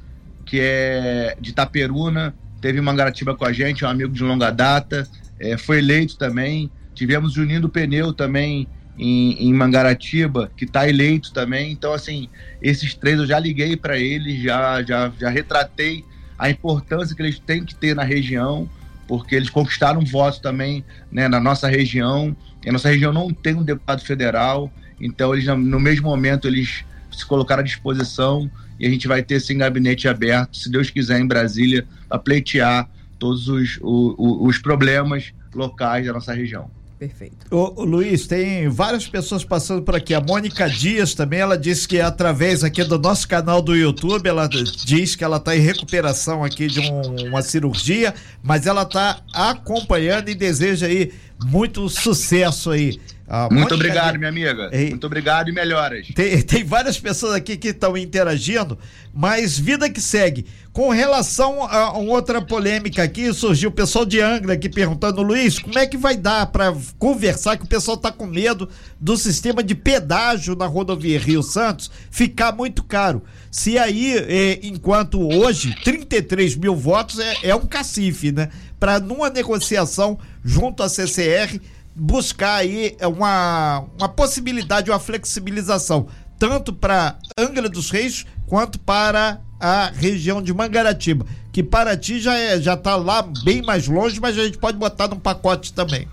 que 0.45 0.61
é 0.61 1.37
de 1.41 1.51
Itaperuna, 1.51 2.35
teve 2.61 2.81
Mangaratiba 2.81 3.35
com 3.35 3.45
a 3.45 3.53
gente, 3.53 3.85
é 3.85 3.87
um 3.87 3.91
amigo 3.91 4.13
de 4.13 4.23
longa 4.23 4.51
data, 4.51 5.09
é, 5.39 5.57
foi 5.57 5.79
eleito 5.79 6.17
também. 6.17 6.71
Tivemos 6.95 7.33
Juninho 7.33 7.69
Pneu 7.69 8.13
também 8.13 8.67
em, 8.99 9.49
em 9.49 9.53
Mangaratiba, 9.53 10.51
que 10.57 10.65
está 10.65 10.89
eleito 10.89 11.33
também. 11.33 11.73
Então, 11.73 11.93
assim, 11.93 12.29
esses 12.63 12.95
três 12.95 13.19
eu 13.19 13.27
já 13.27 13.39
liguei 13.39 13.77
para 13.77 13.99
eles, 13.99 14.43
já, 14.43 14.83
já, 14.83 15.13
já 15.19 15.29
retratei 15.29 16.05
a 16.39 16.51
importância 16.51 17.15
que 17.15 17.23
eles 17.23 17.39
têm 17.39 17.65
que 17.65 17.75
ter 17.75 17.95
na 17.95 18.03
região, 18.03 18.69
porque 19.07 19.35
eles 19.35 19.51
conquistaram 19.51 20.01
votos 20.05 20.39
também 20.41 20.85
né, 21.11 21.29
na 21.29 21.41
nossa 21.41 21.69
região. 21.69 22.37
E 22.65 22.69
a 22.69 22.73
nossa 22.73 22.89
região 22.89 23.13
não 23.13 23.33
tem 23.33 23.55
um 23.55 23.63
deputado 23.63 24.03
federal, 24.03 24.73
então 25.01 25.33
eles 25.35 25.47
no 25.47 25.79
mesmo 25.79 26.09
momento 26.09 26.49
eles 26.49 26.85
se 27.13 27.25
colocaram 27.25 27.61
à 27.61 27.65
disposição 27.65 28.51
e 28.79 28.87
a 28.87 28.91
gente 28.91 29.09
vai 29.09 29.23
ter 29.23 29.37
esse 29.37 29.55
gabinete 29.55 30.09
aberto, 30.09 30.57
se 30.57 30.71
Deus 30.71 30.91
quiser, 30.91 31.21
em 31.21 31.27
Brasília, 31.27 31.87
para 32.09 32.19
pleitear 32.19 32.89
todos 33.19 33.49
os, 33.49 33.79
os, 33.83 34.15
os 34.19 34.59
problemas 34.59 35.33
locais 35.55 36.07
da 36.07 36.13
nossa 36.13 36.33
região. 36.33 36.71
Perfeito. 36.99 37.37
Ô, 37.51 37.83
ô, 37.83 37.85
Luiz, 37.85 38.27
tem 38.27 38.71
várias 38.71 39.07
pessoas 39.07 39.45
passando 39.45 39.83
por 39.83 39.95
aqui. 39.95 40.15
A 40.15 40.21
Mônica 40.21 40.67
Dias 40.69 41.13
também, 41.13 41.41
ela 41.41 41.59
disse 41.59 41.87
que 41.87 42.01
através 42.01 42.65
aqui 42.65 42.83
do 42.85 42.99
nosso 42.99 43.29
canal 43.29 43.61
do 43.61 43.77
YouTube, 43.77 44.27
ela 44.27 44.49
diz 44.49 45.15
que 45.15 45.23
ela 45.23 45.37
está 45.37 45.55
em 45.55 45.61
recuperação 45.61 46.43
aqui 46.43 46.69
de 46.69 46.81
um, 46.81 47.29
uma 47.29 47.43
cirurgia, 47.43 48.15
mas 48.43 48.67
ela 48.67 48.83
está 48.83 49.21
acompanhando 49.35 50.31
e 50.31 50.35
deseja 50.35 50.87
aí 50.87 51.13
muito 51.45 51.89
sucesso 51.89 52.71
aí. 52.71 52.99
Ah, 53.29 53.49
Muito 53.51 53.75
obrigado, 53.75 54.19
minha 54.19 54.29
amiga. 54.29 54.71
Ei, 54.73 54.91
Muito 54.91 55.07
obrigado 55.07 55.49
e 55.49 55.53
melhoras. 55.53 56.07
Tem, 56.15 56.41
tem 56.43 56.63
várias 56.63 56.99
pessoas 56.99 57.35
aqui 57.35 57.57
que 57.57 57.69
estão 57.69 57.97
interagindo, 57.97 58.79
mas 59.13 59.59
vida 59.59 59.91
que 59.91 60.01
segue. 60.01 60.47
Com 60.73 60.91
relação 60.91 61.65
a 61.65 61.97
outra 61.99 62.41
polêmica 62.41 63.03
aqui, 63.03 63.33
surgiu 63.33 63.71
o 63.71 63.73
pessoal 63.73 64.05
de 64.05 64.21
Angra 64.21 64.53
aqui 64.53 64.69
perguntando, 64.69 65.23
Luiz, 65.23 65.59
como 65.59 65.77
é 65.77 65.87
que 65.87 65.97
vai 65.97 66.17
dar 66.17 66.47
para 66.47 66.77
conversar 66.99 67.57
que 67.57 67.65
o 67.65 67.69
pessoal 67.69 67.97
está 67.97 68.13
com 68.13 68.27
medo 68.27 68.69
do 69.01 69.17
sistema 69.17 69.63
de 69.63 69.75
pedágio 69.75 70.55
na 70.55 70.67
rodovia 70.67 71.19
Rio 71.19 71.43
Santos 71.43 71.91
ficar 72.11 72.53
muito 72.53 72.85
caro? 72.85 73.23
Se 73.51 73.79
aí, 73.79 74.19
eh, 74.19 74.61
enquanto 74.63 75.19
hoje, 75.19 75.75
33 75.83 76.55
mil 76.57 76.77
votos 76.77 77.19
é, 77.19 77.35
é 77.43 77.55
um 77.55 77.67
cacife, 77.67 78.31
né? 78.31 78.51
Para 78.79 79.01
numa 79.01 79.31
negociação 79.31 80.19
junto 80.45 80.83
à 80.83 80.89
CCR 80.89 81.61
buscar 81.95 82.57
aí 82.57 82.95
uma, 83.03 83.85
uma 83.99 84.09
possibilidade, 84.09 84.91
uma 84.91 85.01
flexibilização, 85.01 86.07
tanto 86.39 86.73
para 86.73 87.19
Angra 87.39 87.69
dos 87.69 87.91
Reis 87.91 88.27
quanto 88.47 88.79
para 88.79 89.41
a 89.59 89.91
região 89.95 90.43
de 90.43 90.53
Mangaratiba, 90.53 91.25
que 91.51 91.63
Paraty 91.63 92.21
já 92.21 92.37
é, 92.37 92.61
já 92.61 92.75
está 92.75 92.97
lá 92.97 93.23
bem 93.23 93.63
mais 93.63 93.89
longe, 93.89 94.21
mas 94.21 94.39
a 94.39 94.45
gente 94.45 94.59
pode 94.59 94.77
botar 94.77 95.09
num 95.09 95.19
pacote 95.19 95.73
também. 95.73 96.07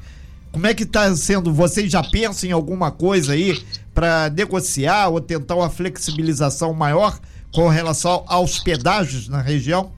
Como 0.54 0.66
é 0.66 0.74
que 0.74 0.84
está 0.84 1.14
sendo? 1.16 1.52
Vocês 1.52 1.92
já 1.92 2.02
pensam 2.04 2.50
em 2.50 2.54
alguma 2.54 2.92
coisa 2.92 3.34
aí 3.34 3.62
para 3.94 4.30
negociar 4.30 5.10
ou 5.10 5.20
tentar 5.20 5.56
uma 5.56 5.70
flexibilização 5.70 6.74
maior 6.74 7.20
com 7.52 7.68
relação 7.68 8.24
aos 8.28 8.60
pedágios 8.60 9.28
na 9.28 9.42
região? 9.42 9.92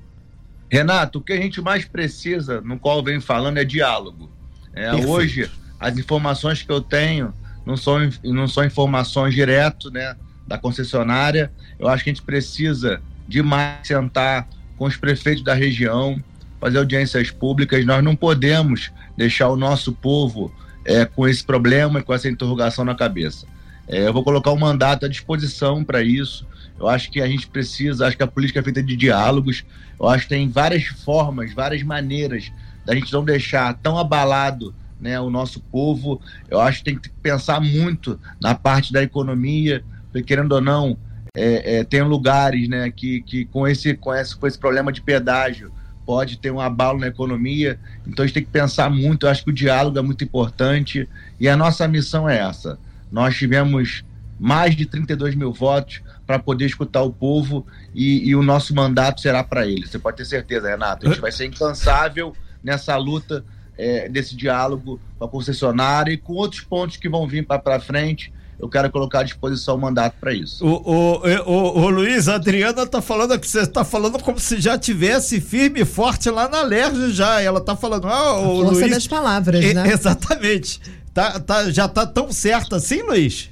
Renato, 0.70 1.20
o 1.20 1.22
que 1.22 1.34
a 1.34 1.38
gente 1.38 1.62
mais 1.62 1.86
precisa, 1.86 2.62
no 2.62 2.80
qual 2.80 3.04
vem 3.04 3.20
falando, 3.20 3.58
é 3.58 3.64
diálogo. 3.64 4.32
É, 4.74 4.94
hoje 4.94 5.50
as 5.80 5.98
informações 5.98 6.62
que 6.62 6.72
eu 6.72 6.82
tenho 6.82 7.34
não 7.66 7.78
são, 7.78 7.98
não 8.24 8.48
são 8.48 8.64
informações 8.64 9.34
direto 9.34 9.90
né, 9.92 10.16
da 10.48 10.58
concessionária. 10.58 11.52
Eu 11.80 11.88
acho 11.88 12.04
que 12.04 12.10
a 12.10 12.14
gente 12.14 12.24
precisa 12.24 13.02
de 13.28 13.42
mais 13.42 13.88
sentar 13.88 14.48
com 14.78 14.86
os 14.86 14.98
prefeitos 14.98 15.44
da 15.44 15.54
região, 15.54 16.22
fazer 16.60 16.78
audiências 16.78 17.32
públicas. 17.32 17.86
Nós 17.86 18.04
não 18.04 18.16
podemos 18.16 18.92
deixar 19.18 19.50
o 19.50 19.56
nosso 19.56 19.94
povo 19.94 20.54
é, 20.84 21.06
com 21.06 21.28
esse 21.28 21.44
problema 21.44 22.00
e 22.00 22.04
com 22.04 22.14
essa 22.14 22.30
interrogação 22.30 22.86
na 22.86 22.96
cabeça. 22.96 23.48
É, 23.88 24.08
eu 24.08 24.14
vou 24.14 24.24
colocar 24.24 24.52
um 24.52 24.58
mandato 24.58 25.06
à 25.06 25.10
disposição 25.10 25.84
para 25.84 26.02
isso. 26.02 26.46
Eu 26.80 26.88
acho 26.88 27.10
que 27.10 27.22
a 27.22 27.28
gente 27.28 27.48
precisa, 27.48 28.08
acho 28.08 28.18
que 28.18 28.24
a 28.24 28.28
política 28.28 28.60
é 28.60 28.64
feita 28.64 28.84
de 28.84 28.96
diálogos. 28.96 29.64
Eu 30.00 30.08
acho 30.10 30.24
que 30.24 30.30
tem 30.30 30.50
várias 30.50 30.86
formas, 30.86 31.54
várias 31.54 31.84
maneiras 31.84 32.52
da 32.86 32.94
gente 32.94 33.12
não 33.12 33.24
deixar 33.24 33.74
tão 33.76 33.98
abalado 33.98 34.76
né, 35.00 35.20
o 35.20 35.30
nosso 35.30 35.60
povo. 35.60 36.22
Eu 36.50 36.60
acho 36.60 36.80
que 36.80 36.86
tem 36.86 36.98
que 36.98 37.10
pensar 37.10 37.60
muito 37.60 38.20
na 38.42 38.54
parte 38.54 38.92
da 38.92 39.02
economia, 39.02 39.84
porque, 40.12 40.24
querendo 40.24 40.52
ou 40.54 40.62
não, 40.62 40.98
é, 41.36 41.78
é, 41.78 41.84
tem 41.84 42.02
lugares 42.02 42.68
né, 42.68 42.90
que, 42.92 43.22
que 43.22 43.46
com, 43.46 43.68
esse, 43.68 43.94
com, 43.96 44.14
esse, 44.14 44.36
com 44.36 44.48
esse 44.48 44.58
problema 44.58 44.92
de 44.92 45.02
pedágio 45.02 45.72
pode 46.06 46.38
ter 46.38 46.52
um 46.52 46.60
abalo 46.60 47.00
na 47.00 47.08
economia. 47.08 47.80
Então 48.06 48.24
a 48.24 48.28
gente 48.28 48.36
tem 48.36 48.44
que 48.44 48.52
pensar 48.52 48.90
muito. 48.90 49.26
Eu 49.26 49.32
acho 49.32 49.44
que 49.44 49.50
o 49.50 49.54
diálogo 49.54 49.98
é 49.98 50.02
muito 50.02 50.24
importante 50.24 51.10
e 51.40 51.50
a 51.50 51.58
nossa 51.58 51.88
missão 51.88 52.30
é 52.30 52.38
essa. 52.38 52.78
Nós 53.12 53.36
tivemos 53.36 54.04
mais 54.40 54.76
de 54.76 54.86
32 54.86 55.36
mil 55.36 55.52
votos 55.52 56.02
para 56.26 56.40
poder 56.40 56.66
escutar 56.66 57.02
o 57.04 57.12
povo 57.12 57.66
e, 57.94 58.30
e 58.30 58.36
o 58.36 58.42
nosso 58.42 58.74
mandato 58.74 59.22
será 59.22 59.44
para 59.44 59.66
ele. 59.68 59.86
Você 59.86 60.00
pode 60.00 60.18
ter 60.18 60.26
certeza, 60.26 60.70
Renato. 60.70 61.06
A 61.06 61.10
gente 61.10 61.22
vai 61.22 61.32
ser 61.32 61.46
incansável 61.46 62.36
nessa 62.64 62.96
luta 62.98 63.46
é, 63.78 64.10
desse 64.10 64.36
diálogo 64.36 65.00
com 65.18 65.26
a 65.26 65.28
concessionária 65.28 66.12
e 66.12 66.18
com 66.18 66.34
outros 66.34 66.62
pontos 66.62 66.98
que 66.98 67.08
vão 67.08 67.28
vir 67.28 67.46
para 67.46 67.80
frente. 67.80 68.34
Eu 68.58 68.70
quero 68.70 68.90
colocar 68.90 69.20
à 69.20 69.24
disposição 69.24 69.76
o 69.76 69.78
mandato 69.78 70.16
para 70.20 70.34
isso. 70.34 70.66
O, 70.66 70.70
o, 70.70 71.22
o, 71.46 71.82
o, 71.82 71.90
Luiz, 71.90 72.30
a 72.30 72.36
Adriana 72.36 72.84
está 72.84 73.02
falando 73.02 73.38
que 73.38 73.48
você 73.48 73.62
está 73.62 73.84
falando 73.84 74.18
como 74.24 74.40
se 74.40 74.62
já 74.62 74.78
tivesse 74.78 75.42
firme 75.42 75.82
e 75.82 75.86
forte 75.86 76.30
lá 76.30 76.48
na 76.48 76.62
Lerge 76.62 77.12
já. 77.12 77.42
Ela 77.42 77.60
está 77.60 77.76
falando, 77.76 78.08
ah, 78.08 78.40
o 78.40 78.64
Força 78.64 78.80
Luiz. 78.80 78.92
das 78.92 79.08
palavras, 79.08 79.74
né? 79.74 79.92
Exatamente. 79.92 80.80
Tá, 81.14 81.40
tá, 81.40 81.70
já 81.70 81.88
tá 81.88 82.06
tão 82.06 82.32
certo 82.32 82.76
assim, 82.76 83.02
Luiz? 83.02 83.50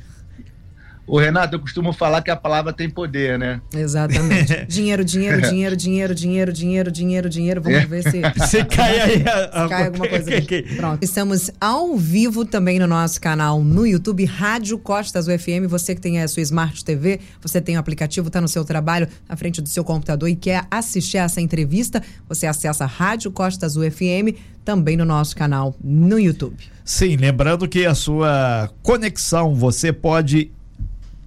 O 1.06 1.20
Renato, 1.20 1.56
eu 1.56 1.60
costumo 1.60 1.92
falar 1.92 2.22
que 2.22 2.32
a 2.32 2.36
palavra 2.36 2.72
tem 2.72 2.90
poder, 2.90 3.38
né? 3.38 3.62
Exatamente. 3.74 4.66
dinheiro, 4.68 5.04
dinheiro, 5.04 5.42
dinheiro, 5.42 5.76
dinheiro, 5.76 6.14
dinheiro, 6.16 6.52
dinheiro, 6.54 6.92
dinheiro, 6.92 7.30
dinheiro. 7.30 7.62
Vamos 7.62 7.80
é. 7.80 7.86
ver 7.86 8.04
se. 8.04 8.22
Se 8.48 8.64
cai 8.64 9.00
aí. 9.00 9.24
A... 9.52 9.68
cai 9.68 9.86
alguma 9.88 10.08
coisa. 10.08 10.38
Aqui. 10.38 10.64
Pronto. 10.78 11.04
Estamos 11.04 11.52
ao 11.60 11.98
vivo 11.98 12.46
também 12.46 12.80
no 12.80 12.88
nosso 12.88 13.20
canal 13.20 13.62
no 13.62 13.86
YouTube, 13.86 14.24
Rádio 14.24 14.78
Costas 14.78 15.28
UFM. 15.28 15.68
Você 15.68 15.94
que 15.94 16.02
tem 16.02 16.22
a 16.22 16.28
sua 16.28 16.42
Smart 16.42 16.84
TV, 16.86 17.20
você 17.42 17.60
tem 17.60 17.76
o 17.76 17.80
aplicativo, 17.80 18.28
está 18.28 18.40
no 18.40 18.48
seu 18.48 18.64
trabalho, 18.64 19.08
na 19.28 19.36
frente 19.36 19.62
do 19.62 19.68
seu 19.68 19.84
computador 19.84 20.30
e 20.30 20.36
quer 20.36 20.66
assistir 20.72 21.18
essa 21.18 21.42
entrevista, 21.42 22.02
você 22.28 22.48
acessa 22.48 22.86
Rádio 22.86 23.32
Costas 23.32 23.76
UFM 23.76 24.38
também 24.64 24.96
no 24.96 25.04
nosso 25.04 25.36
canal 25.36 25.76
no 25.84 26.18
YouTube. 26.18 26.58
Sim, 26.86 27.18
lembrando 27.18 27.68
que 27.68 27.86
a 27.86 27.94
sua 27.94 28.70
conexão 28.82 29.54
você 29.54 29.92
pode 29.92 30.52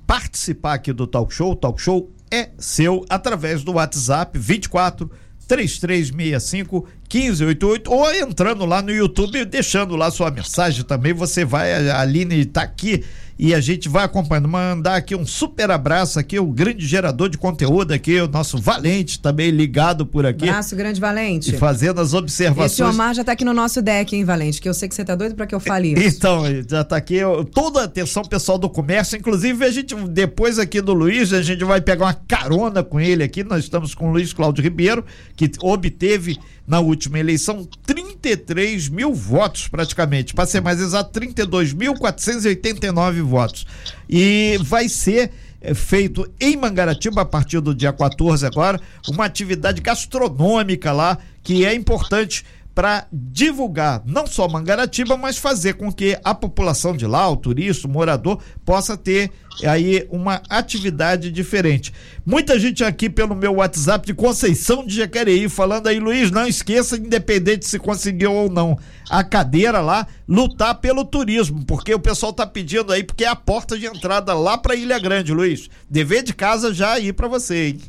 participar 0.06 0.74
aqui 0.74 0.92
do 0.92 1.06
Talk 1.06 1.32
Show, 1.34 1.52
o 1.52 1.56
Talk 1.56 1.80
Show 1.80 2.10
é 2.30 2.50
seu 2.58 3.04
através 3.08 3.64
do 3.64 3.72
WhatsApp 3.72 4.38
24 4.38 5.10
3365 5.46 6.86
1588 7.12 7.92
ou 7.92 8.14
entrando 8.14 8.64
lá 8.64 8.82
no 8.82 8.90
YouTube 8.90 9.44
deixando 9.44 9.96
lá 9.96 10.10
sua 10.10 10.30
mensagem 10.30 10.84
também. 10.84 11.12
Você 11.12 11.44
vai, 11.44 11.88
a 11.88 12.00
Aline 12.00 12.40
está 12.40 12.62
aqui 12.62 13.04
e 13.38 13.54
a 13.54 13.60
gente 13.60 13.88
vai 13.88 14.04
acompanhando. 14.04 14.48
Mandar 14.48 14.96
aqui 14.96 15.14
um 15.14 15.26
super 15.26 15.70
abraço 15.70 16.18
aqui, 16.18 16.38
o 16.38 16.46
grande 16.46 16.86
gerador 16.86 17.28
de 17.28 17.36
conteúdo 17.36 17.92
aqui, 17.92 18.20
o 18.20 18.28
nosso 18.28 18.58
Valente 18.58 19.20
também 19.20 19.50
ligado 19.50 20.06
por 20.06 20.24
aqui. 20.24 20.48
Abraço, 20.48 20.74
grande 20.74 21.00
Valente. 21.00 21.54
E 21.54 21.58
fazendo 21.58 22.00
as 22.00 22.14
observações. 22.14 22.72
Esse 22.72 22.82
Omar 22.82 23.14
já 23.14 23.22
tá 23.22 23.32
aqui 23.32 23.44
no 23.44 23.52
nosso 23.52 23.82
deck, 23.82 24.16
hein, 24.16 24.24
Valente, 24.24 24.60
que 24.60 24.68
eu 24.68 24.74
sei 24.74 24.88
que 24.88 24.94
você 24.94 25.04
tá 25.04 25.14
doido 25.14 25.34
para 25.34 25.46
que 25.46 25.54
eu 25.54 25.60
fale 25.60 25.92
isso. 25.92 26.16
Então, 26.16 26.44
já 26.68 26.82
tá 26.82 26.96
aqui 26.96 27.20
toda 27.52 27.80
a 27.82 27.84
atenção 27.84 28.22
pessoal 28.22 28.58
do 28.58 28.68
comércio, 28.70 29.18
inclusive 29.18 29.64
a 29.64 29.70
gente 29.70 29.94
depois 29.94 30.58
aqui 30.58 30.80
do 30.80 30.94
Luiz, 30.94 31.32
a 31.32 31.42
gente 31.42 31.64
vai 31.64 31.80
pegar 31.80 32.06
uma 32.06 32.14
carona 32.14 32.82
com 32.82 32.98
ele 32.98 33.22
aqui, 33.22 33.44
nós 33.44 33.64
estamos 33.64 33.94
com 33.94 34.08
o 34.08 34.12
Luiz 34.12 34.32
Cláudio 34.32 34.62
Ribeiro, 34.62 35.04
que 35.36 35.50
obteve 35.60 36.38
na 36.66 36.80
última 36.80 37.05
eleição 37.14 37.66
33 37.84 38.88
mil 38.88 39.14
votos 39.14 39.68
praticamente, 39.68 40.34
para 40.34 40.46
ser 40.46 40.60
mais 40.60 40.80
exato, 40.80 41.18
32.489 41.18 43.22
votos. 43.22 43.66
E 44.08 44.58
vai 44.62 44.88
ser 44.88 45.32
é, 45.60 45.74
feito 45.74 46.28
em 46.40 46.56
Mangaratiba 46.56 47.22
a 47.22 47.24
partir 47.24 47.60
do 47.60 47.74
dia 47.74 47.92
14 47.92 48.46
agora, 48.46 48.80
uma 49.08 49.24
atividade 49.24 49.80
gastronômica 49.80 50.92
lá 50.92 51.18
que 51.42 51.64
é 51.64 51.74
importante 51.74 52.44
para 52.76 53.06
divulgar 53.10 54.02
não 54.04 54.26
só 54.26 54.46
Mangaratiba, 54.46 55.16
mas 55.16 55.38
fazer 55.38 55.74
com 55.74 55.90
que 55.90 56.18
a 56.22 56.34
população 56.34 56.94
de 56.94 57.06
lá, 57.06 57.26
o 57.26 57.36
turista, 57.36 57.88
o 57.88 57.90
morador, 57.90 58.38
possa 58.66 58.98
ter 58.98 59.32
aí 59.64 60.06
uma 60.10 60.42
atividade 60.48 61.30
diferente. 61.30 61.92
Muita 62.24 62.58
gente 62.58 62.84
aqui 62.84 63.08
pelo 63.08 63.34
meu 63.34 63.54
WhatsApp 63.54 64.06
de 64.06 64.14
Conceição 64.14 64.84
de 64.84 64.96
Jacareí 64.96 65.48
falando 65.48 65.86
aí, 65.86 65.98
Luiz, 65.98 66.30
não 66.30 66.46
esqueça, 66.46 66.96
independente 66.96 67.66
se 67.66 67.78
conseguiu 67.78 68.32
ou 68.32 68.50
não 68.50 68.78
a 69.08 69.22
cadeira 69.22 69.80
lá, 69.80 70.06
lutar 70.28 70.74
pelo 70.76 71.04
turismo, 71.04 71.64
porque 71.64 71.94
o 71.94 72.00
pessoal 72.00 72.32
tá 72.32 72.46
pedindo 72.46 72.92
aí, 72.92 73.04
porque 73.04 73.24
é 73.24 73.28
a 73.28 73.36
porta 73.36 73.78
de 73.78 73.86
entrada 73.86 74.34
lá 74.34 74.58
para 74.58 74.74
Ilha 74.74 74.98
Grande, 74.98 75.32
Luiz. 75.32 75.70
Dever 75.88 76.22
de 76.22 76.34
casa 76.34 76.74
já 76.74 76.94
aí 76.94 77.12
para 77.12 77.28
você, 77.28 77.68
hein? 77.68 77.80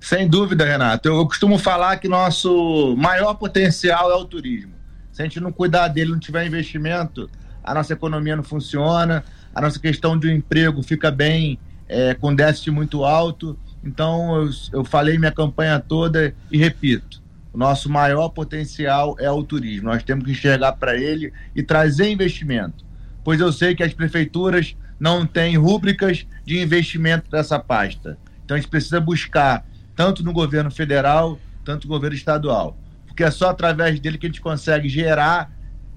Sem 0.00 0.28
dúvida, 0.28 0.64
Renato. 0.64 1.08
Eu, 1.08 1.16
eu, 1.16 1.26
costumo 1.26 1.56
falar 1.56 1.96
que 1.96 2.08
nosso 2.08 2.94
maior 2.98 3.34
potencial 3.34 4.10
é 4.10 4.14
o 4.14 4.24
turismo. 4.24 4.74
Se 5.12 5.22
a 5.22 5.24
gente 5.24 5.40
não 5.40 5.50
cuidar 5.50 5.88
dele, 5.88 6.10
não 6.10 6.18
tiver 6.18 6.46
investimento, 6.46 7.30
a 7.62 7.72
nossa 7.72 7.94
economia 7.94 8.36
não 8.36 8.42
funciona, 8.42 9.24
a 9.54 9.60
nossa 9.60 9.78
questão 9.78 10.18
de 10.18 10.32
emprego 10.32 10.82
fica 10.82 11.10
bem 11.10 11.58
é, 11.88 12.14
com 12.14 12.34
déficit 12.34 12.70
muito 12.70 13.04
alto. 13.04 13.58
Então, 13.82 14.42
eu, 14.42 14.50
eu 14.72 14.84
falei 14.84 15.18
minha 15.18 15.32
campanha 15.32 15.78
toda 15.78 16.34
e 16.50 16.58
repito: 16.58 17.22
o 17.52 17.58
nosso 17.58 17.88
maior 17.88 18.30
potencial 18.30 19.16
é 19.20 19.30
o 19.30 19.44
turismo. 19.44 19.88
Nós 19.88 20.02
temos 20.02 20.24
que 20.24 20.32
enxergar 20.32 20.72
para 20.72 20.96
ele 20.96 21.32
e 21.54 21.62
trazer 21.62 22.10
investimento, 22.10 22.84
pois 23.22 23.40
eu 23.40 23.52
sei 23.52 23.74
que 23.74 23.82
as 23.82 23.94
prefeituras 23.94 24.76
não 24.98 25.26
têm 25.26 25.56
rúbricas 25.56 26.26
de 26.44 26.60
investimento 26.60 27.30
dessa 27.30 27.58
pasta. 27.58 28.18
Então 28.44 28.56
a 28.56 28.60
gente 28.60 28.68
precisa 28.68 29.00
buscar, 29.00 29.64
tanto 29.94 30.22
no 30.24 30.32
governo 30.32 30.70
federal, 30.70 31.38
tanto 31.64 31.86
no 31.86 31.94
governo 31.94 32.16
estadual, 32.16 32.76
porque 33.06 33.22
é 33.22 33.30
só 33.30 33.50
através 33.50 34.00
dele 34.00 34.18
que 34.18 34.26
a 34.26 34.28
gente 34.28 34.40
consegue 34.40 34.88
gerar, 34.88 35.50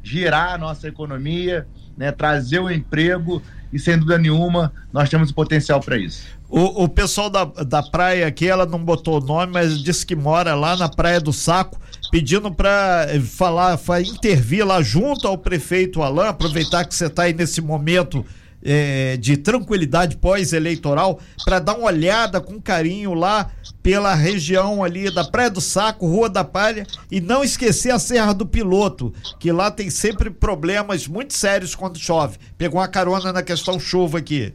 girar 0.04 0.54
a 0.54 0.58
nossa 0.58 0.88
economia, 0.88 1.68
né, 1.98 2.12
trazer 2.12 2.60
o 2.60 2.70
emprego 2.70 3.42
e, 3.74 3.80
sem 3.80 3.98
dúvida 3.98 4.18
nenhuma, 4.18 4.72
nós 4.94 5.10
temos 5.10 5.32
o 5.32 5.34
potencial 5.34 5.82
para 5.82 5.98
isso. 5.98 6.24
O, 6.50 6.84
o 6.86 6.90
pessoal 6.90 7.30
da, 7.30 7.44
da 7.44 7.84
praia 7.84 8.26
aqui, 8.28 8.48
ela 8.48 8.66
não 8.66 8.80
botou 8.80 9.22
o 9.22 9.26
nome, 9.26 9.52
mas 9.52 9.82
disse 9.82 10.06
que 10.06 10.16
mora 10.16 10.56
lá 10.56 10.78
na 10.78 10.88
Praia 10.88 11.20
do 11.20 11.34
Saco, 11.34 11.78
pedindo 12.10 12.54
para 12.54 13.08
falar, 13.26 13.78
pra 13.78 14.02
intervir 14.02 14.66
lá 14.66 14.82
junto 14.82 15.28
ao 15.28 15.38
prefeito 15.38 16.02
Alain, 16.02 16.30
aproveitar 16.30 16.86
que 16.86 16.96
você 16.96 17.08
está 17.08 17.24
aí 17.24 17.34
nesse 17.34 17.60
momento 17.60 18.26
é, 18.70 19.16
de 19.16 19.38
tranquilidade 19.38 20.18
pós-eleitoral, 20.18 21.22
para 21.46 21.58
dar 21.58 21.76
uma 21.76 21.86
olhada 21.86 22.42
com 22.42 22.62
carinho 22.62 23.14
lá 23.14 23.50
pela 23.82 24.14
região 24.14 24.84
ali 24.84 25.10
da 25.10 25.24
Praia 25.24 25.50
do 25.50 25.62
Saco, 25.62 26.06
Rua 26.06 26.30
da 26.30 26.44
Palha, 26.44 26.86
e 27.10 27.22
não 27.22 27.46
esquecer 27.46 27.92
a 27.92 28.00
Serra 28.00 28.34
do 28.34 28.46
Piloto, 28.46 29.14
que 29.40 29.54
lá 29.54 29.72
tem 29.72 29.90
sempre 29.90 30.30
problemas 30.30 31.08
muito 31.08 31.34
sérios 31.34 31.74
quando 31.74 31.98
chove. 31.98 32.38
Pegou 32.58 32.82
uma 32.82 32.90
carona 32.90 33.32
na 33.32 33.42
questão 33.42 33.80
chuva 33.80 34.18
aqui. 34.18 34.54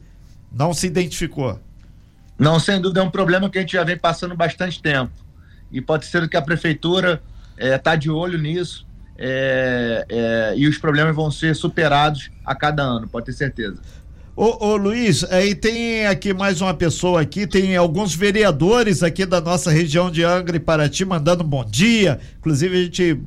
Não 0.52 0.74
se 0.74 0.86
identificou. 0.86 1.58
Não, 2.38 2.60
sem 2.60 2.78
dúvida, 2.78 3.00
é 3.00 3.02
um 3.02 3.10
problema 3.10 3.48
que 3.48 3.56
a 3.56 3.62
gente 3.62 3.72
já 3.72 3.84
vem 3.84 3.96
passando 3.96 4.36
bastante 4.36 4.82
tempo. 4.82 5.12
E 5.70 5.80
pode 5.80 6.04
ser 6.04 6.28
que 6.28 6.36
a 6.36 6.42
prefeitura 6.42 7.22
está 7.56 7.94
é, 7.94 7.96
de 7.96 8.10
olho 8.10 8.36
nisso 8.36 8.86
é, 9.16 10.04
é, 10.08 10.54
e 10.56 10.66
os 10.66 10.76
problemas 10.78 11.14
vão 11.14 11.30
ser 11.30 11.54
superados 11.54 12.30
a 12.44 12.54
cada 12.54 12.82
ano, 12.82 13.08
pode 13.08 13.26
ter 13.26 13.32
certeza. 13.32 13.80
Ô, 14.34 14.66
ô, 14.66 14.76
Luiz, 14.76 15.24
aí 15.24 15.54
tem 15.54 16.06
aqui 16.06 16.32
mais 16.32 16.62
uma 16.62 16.72
pessoa 16.72 17.20
aqui, 17.20 17.46
tem 17.46 17.76
alguns 17.76 18.14
vereadores 18.14 19.02
aqui 19.02 19.26
da 19.26 19.42
nossa 19.42 19.70
região 19.70 20.10
de 20.10 20.24
Angra 20.24 20.56
e 20.56 20.60
Paraty 20.60 21.04
mandando 21.04 21.44
bom 21.44 21.62
dia. 21.62 22.18
Inclusive 22.38 22.74
a 22.74 22.82
gente 22.82 23.20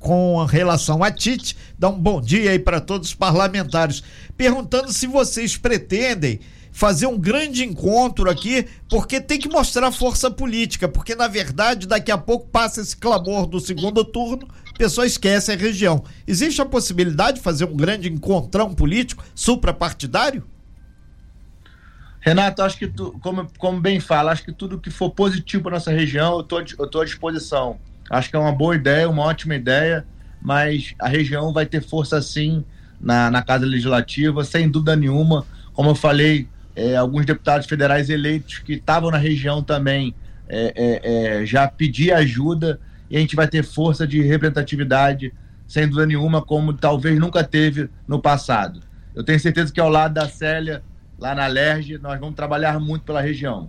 com 0.00 0.44
relação 0.46 1.04
a 1.04 1.12
Tite, 1.12 1.56
dá 1.78 1.88
um 1.88 1.98
bom 1.98 2.20
dia 2.20 2.50
aí 2.50 2.58
para 2.58 2.80
todos 2.80 3.10
os 3.10 3.14
parlamentares, 3.14 4.02
perguntando 4.36 4.92
se 4.92 5.06
vocês 5.06 5.56
pretendem 5.56 6.40
fazer 6.72 7.06
um 7.06 7.18
grande 7.18 7.64
encontro 7.64 8.30
aqui, 8.30 8.66
porque 8.88 9.20
tem 9.20 9.38
que 9.38 9.48
mostrar 9.48 9.90
força 9.92 10.30
política, 10.30 10.88
porque 10.88 11.14
na 11.14 11.28
verdade 11.28 11.86
daqui 11.86 12.10
a 12.10 12.18
pouco 12.18 12.48
passa 12.48 12.80
esse 12.80 12.96
clamor 12.96 13.46
do 13.46 13.60
segundo 13.60 14.04
turno, 14.04 14.48
a 14.72 14.78
pessoa 14.78 15.06
esquece 15.06 15.52
a 15.52 15.56
região. 15.56 16.04
Existe 16.26 16.60
a 16.62 16.66
possibilidade 16.66 17.38
de 17.38 17.42
fazer 17.42 17.64
um 17.64 17.76
grande 17.76 18.08
encontrão 18.08 18.72
político 18.74 19.24
suprapartidário? 19.34 20.44
Renato, 22.20 22.62
acho 22.62 22.76
que 22.76 22.86
tu, 22.86 23.18
como, 23.22 23.48
como 23.58 23.80
bem 23.80 23.98
fala, 23.98 24.30
acho 24.30 24.44
que 24.44 24.52
tudo 24.52 24.78
que 24.78 24.90
for 24.90 25.10
positivo 25.10 25.64
para 25.64 25.72
nossa 25.72 25.90
região, 25.90 26.36
eu 26.36 26.42
tô, 26.42 26.60
eu 26.60 26.86
tô 26.86 27.00
à 27.00 27.04
disposição. 27.04 27.78
Acho 28.10 28.28
que 28.28 28.36
é 28.36 28.38
uma 28.38 28.52
boa 28.52 28.76
ideia, 28.76 29.08
uma 29.08 29.22
ótima 29.22 29.54
ideia, 29.54 30.06
mas 30.40 30.94
a 30.98 31.08
região 31.08 31.52
vai 31.52 31.64
ter 31.64 31.82
força 31.82 32.20
sim 32.20 32.62
na, 33.00 33.30
na 33.30 33.42
Casa 33.42 33.64
Legislativa, 33.64 34.44
sem 34.44 34.68
dúvida 34.68 34.94
nenhuma. 34.94 35.46
Como 35.72 35.90
eu 35.90 35.94
falei, 35.94 36.46
é, 36.80 36.96
alguns 36.96 37.26
deputados 37.26 37.66
federais 37.66 38.08
eleitos 38.08 38.58
que 38.58 38.72
estavam 38.74 39.10
na 39.10 39.18
região 39.18 39.62
também 39.62 40.14
é, 40.48 40.72
é, 40.74 41.40
é, 41.42 41.46
já 41.46 41.68
pedi 41.68 42.10
ajuda 42.10 42.80
e 43.10 43.16
a 43.18 43.20
gente 43.20 43.36
vai 43.36 43.46
ter 43.46 43.62
força 43.62 44.06
de 44.06 44.22
representatividade, 44.22 45.34
sem 45.68 45.86
dúvida 45.86 46.06
nenhuma, 46.06 46.40
como 46.40 46.72
talvez 46.72 47.18
nunca 47.18 47.44
teve 47.44 47.90
no 48.08 48.20
passado. 48.20 48.80
Eu 49.14 49.22
tenho 49.22 49.38
certeza 49.38 49.72
que 49.72 49.80
ao 49.80 49.90
lado 49.90 50.14
da 50.14 50.26
Célia, 50.26 50.82
lá 51.18 51.34
na 51.34 51.46
Lerge, 51.46 51.98
nós 51.98 52.18
vamos 52.18 52.34
trabalhar 52.34 52.80
muito 52.80 53.02
pela 53.02 53.20
região. 53.20 53.68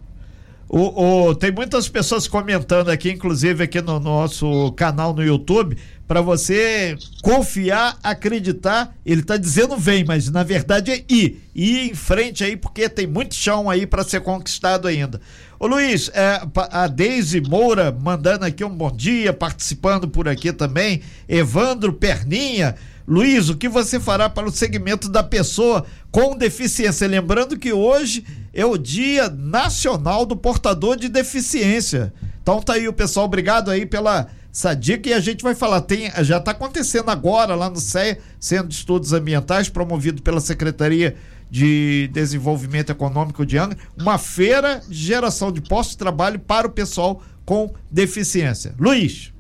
O, 0.73 1.27
o, 1.27 1.35
tem 1.35 1.51
muitas 1.51 1.89
pessoas 1.89 2.29
comentando 2.29 2.87
aqui, 2.87 3.11
inclusive 3.11 3.61
aqui 3.61 3.81
no 3.81 3.99
nosso 3.99 4.71
canal 4.71 5.13
no 5.13 5.21
YouTube, 5.21 5.77
para 6.07 6.21
você 6.21 6.97
confiar, 7.21 7.97
acreditar. 8.01 8.95
Ele 9.05 9.19
está 9.19 9.35
dizendo 9.35 9.75
vem, 9.75 10.05
mas 10.05 10.31
na 10.31 10.43
verdade 10.43 10.89
é 10.89 11.03
ir. 11.09 11.41
Ir 11.53 11.89
em 11.89 11.93
frente 11.93 12.45
aí, 12.45 12.55
porque 12.55 12.87
tem 12.87 13.05
muito 13.05 13.35
chão 13.35 13.69
aí 13.69 13.85
para 13.85 14.05
ser 14.05 14.21
conquistado 14.21 14.87
ainda. 14.87 15.19
Ô 15.59 15.67
Luiz, 15.67 16.09
é, 16.13 16.41
a 16.71 16.87
Deise 16.87 17.41
Moura 17.41 17.91
mandando 17.91 18.45
aqui 18.45 18.63
um 18.63 18.73
bom 18.73 18.95
dia, 18.95 19.33
participando 19.33 20.07
por 20.07 20.29
aqui 20.29 20.53
também. 20.53 21.01
Evandro 21.27 21.91
Perninha. 21.91 22.77
Luiz, 23.11 23.49
o 23.49 23.57
que 23.57 23.67
você 23.67 23.99
fará 23.99 24.29
para 24.29 24.47
o 24.47 24.51
segmento 24.53 25.09
da 25.09 25.21
pessoa 25.21 25.85
com 26.09 26.33
deficiência? 26.33 27.05
Lembrando 27.09 27.59
que 27.59 27.73
hoje 27.73 28.23
é 28.53 28.65
o 28.65 28.77
Dia 28.77 29.29
Nacional 29.29 30.25
do 30.25 30.37
Portador 30.37 30.95
de 30.95 31.09
Deficiência. 31.09 32.13
Então 32.41 32.61
tá 32.61 32.75
aí 32.75 32.87
o 32.87 32.93
pessoal, 32.93 33.25
obrigado 33.25 33.69
aí 33.69 33.85
pela 33.85 34.27
essa 34.49 34.73
dica 34.73 35.09
e 35.09 35.13
a 35.13 35.19
gente 35.19 35.43
vai 35.43 35.53
falar, 35.53 35.81
tem, 35.81 36.09
já 36.23 36.37
está 36.37 36.51
acontecendo 36.51 37.09
agora 37.09 37.53
lá 37.53 37.69
no 37.69 37.81
CEA, 37.81 38.17
Centro 38.39 38.69
de 38.69 38.75
Estudos 38.75 39.11
Ambientais, 39.11 39.67
promovido 39.67 40.21
pela 40.21 40.39
Secretaria 40.39 41.17
de 41.49 42.09
Desenvolvimento 42.13 42.93
Econômico 42.93 43.45
de 43.45 43.57
Angra, 43.57 43.77
uma 43.99 44.17
feira 44.17 44.81
de 44.87 44.95
geração 44.95 45.51
de 45.51 45.59
postos 45.59 45.95
de 45.95 45.97
trabalho 45.97 46.39
para 46.39 46.65
o 46.65 46.71
pessoal 46.71 47.21
com 47.43 47.73
deficiência. 47.91 48.73
Luiz. 48.79 49.33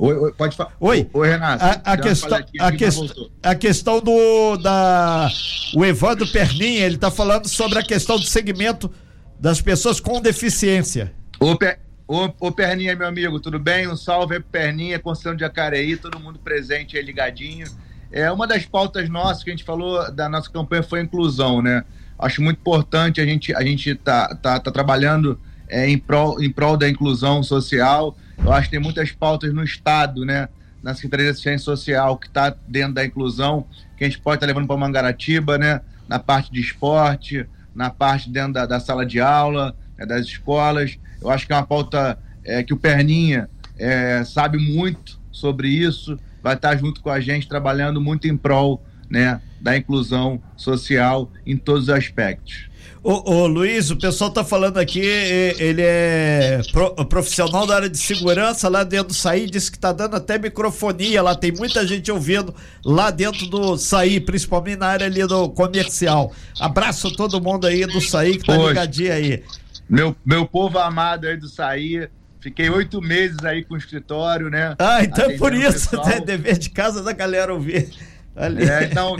Oi, 0.00 0.16
oi, 0.16 0.32
pode 0.32 0.56
falar. 0.56 0.74
Oi. 0.80 1.10
Oi, 1.12 1.28
Renato. 1.28 1.62
A, 1.62 1.92
a 1.92 1.96
questão, 1.98 2.38
a, 2.58 2.72
quest, 2.72 3.12
a 3.42 3.54
questão 3.54 4.00
do 4.00 4.56
da 4.56 5.28
o 5.74 5.84
Evandro 5.84 6.26
Perninha, 6.26 6.86
ele 6.86 6.94
está 6.94 7.10
falando 7.10 7.46
sobre 7.46 7.78
a 7.78 7.82
questão 7.82 8.16
do 8.16 8.24
segmento 8.24 8.90
das 9.38 9.60
pessoas 9.60 10.00
com 10.00 10.18
deficiência. 10.18 11.12
Ô, 11.38 11.54
per, 11.54 11.80
ô, 12.08 12.30
ô 12.40 12.50
Perninha, 12.50 12.96
meu 12.96 13.06
amigo, 13.06 13.38
tudo 13.40 13.58
bem? 13.58 13.88
Um 13.88 13.96
salve 13.96 14.36
aí 14.36 14.40
pro 14.40 14.48
Perninha, 14.48 14.98
Constituição 14.98 15.36
de 15.36 15.40
Jacareí, 15.40 15.98
todo 15.98 16.18
mundo 16.18 16.38
presente 16.38 16.96
aí 16.96 17.02
ligadinho. 17.02 17.66
É 18.10 18.32
uma 18.32 18.46
das 18.46 18.64
pautas 18.64 19.06
nossas 19.06 19.44
que 19.44 19.50
a 19.50 19.52
gente 19.52 19.64
falou 19.64 20.10
da 20.10 20.30
nossa 20.30 20.50
campanha 20.50 20.82
foi 20.82 21.00
a 21.00 21.02
inclusão, 21.02 21.60
né? 21.60 21.84
Acho 22.18 22.40
muito 22.40 22.56
importante 22.56 23.20
a 23.20 23.26
gente 23.26 23.54
a 23.54 23.62
gente 23.62 23.94
tá 23.96 24.34
tá, 24.34 24.58
tá 24.58 24.70
trabalhando 24.70 25.38
é, 25.68 25.86
em 25.90 25.98
prol 25.98 26.42
em 26.42 26.50
prol 26.50 26.78
da 26.78 26.88
inclusão 26.88 27.42
social 27.42 28.16
eu 28.44 28.52
acho 28.52 28.68
que 28.68 28.70
tem 28.70 28.80
muitas 28.80 29.12
pautas 29.12 29.52
no 29.52 29.62
Estado, 29.62 30.24
né? 30.24 30.48
Na 30.82 30.94
Secretaria 30.94 31.26
de 31.26 31.32
Assistência 31.32 31.64
Social, 31.64 32.16
que 32.16 32.26
está 32.26 32.54
dentro 32.66 32.94
da 32.94 33.04
inclusão, 33.04 33.66
que 33.96 34.04
a 34.04 34.08
gente 34.08 34.18
pode 34.18 34.36
estar 34.36 34.46
tá 34.46 34.52
levando 34.52 34.66
para 34.66 34.76
Mangaratiba, 34.76 35.58
né? 35.58 35.80
Na 36.08 36.18
parte 36.18 36.50
de 36.50 36.60
esporte, 36.60 37.46
na 37.74 37.90
parte 37.90 38.30
dentro 38.30 38.54
da, 38.54 38.66
da 38.66 38.80
sala 38.80 39.04
de 39.04 39.20
aula, 39.20 39.76
né? 39.96 40.06
das 40.06 40.26
escolas. 40.26 40.98
Eu 41.20 41.30
acho 41.30 41.46
que 41.46 41.52
é 41.52 41.56
uma 41.56 41.66
pauta 41.66 42.18
é, 42.44 42.62
que 42.62 42.72
o 42.72 42.76
Perninha 42.76 43.48
é, 43.78 44.24
sabe 44.24 44.58
muito 44.58 45.20
sobre 45.30 45.68
isso, 45.68 46.18
vai 46.42 46.54
estar 46.54 46.70
tá 46.70 46.76
junto 46.76 47.00
com 47.00 47.10
a 47.10 47.20
gente 47.20 47.48
trabalhando 47.48 48.00
muito 48.00 48.26
em 48.26 48.36
prol 48.36 48.82
né, 49.08 49.40
da 49.60 49.76
inclusão 49.76 50.40
social 50.56 51.30
em 51.44 51.56
todos 51.56 51.84
os 51.84 51.90
aspectos. 51.90 52.69
Ô, 53.02 53.32
ô, 53.32 53.46
Luiz, 53.46 53.90
o 53.90 53.96
pessoal 53.96 54.30
tá 54.30 54.44
falando 54.44 54.76
aqui, 54.76 55.00
ele 55.00 55.80
é 55.82 56.60
pro, 56.70 56.94
profissional 57.06 57.66
da 57.66 57.76
área 57.76 57.88
de 57.88 57.96
segurança 57.96 58.68
lá 58.68 58.84
dentro 58.84 59.08
do 59.08 59.14
SAI, 59.14 59.46
disse 59.46 59.72
que 59.72 59.78
tá 59.78 59.90
dando 59.90 60.16
até 60.16 60.38
microfonia 60.38 61.22
lá, 61.22 61.34
tem 61.34 61.50
muita 61.50 61.86
gente 61.86 62.12
ouvindo 62.12 62.54
lá 62.84 63.10
dentro 63.10 63.46
do 63.46 63.78
SAI, 63.78 64.20
principalmente 64.20 64.80
na 64.80 64.88
área 64.88 65.06
ali 65.06 65.26
do 65.26 65.48
comercial. 65.48 66.30
Abraço 66.60 67.08
a 67.08 67.10
todo 67.10 67.40
mundo 67.40 67.66
aí 67.66 67.86
do 67.86 68.02
SAI 68.02 68.32
que 68.32 68.44
tá 68.44 68.54
Poxa, 68.54 68.68
ligadinho 68.68 69.12
aí. 69.14 69.42
Meu, 69.88 70.14
meu 70.22 70.46
povo 70.46 70.78
amado 70.78 71.26
aí 71.26 71.38
do 71.38 71.48
SAI, 71.48 72.06
fiquei 72.38 72.68
oito 72.68 73.00
meses 73.00 73.42
aí 73.44 73.64
com 73.64 73.74
o 73.74 73.78
escritório, 73.78 74.50
né? 74.50 74.76
Ah, 74.78 75.02
então 75.02 75.24
é 75.24 75.38
por 75.38 75.54
isso, 75.54 75.96
né? 76.04 76.20
Dever 76.20 76.58
de 76.58 76.68
casa 76.68 77.02
da 77.02 77.14
galera 77.14 77.54
ouvir. 77.54 77.88
Ali. 78.36 78.68
É, 78.68 78.84
então, 78.84 79.16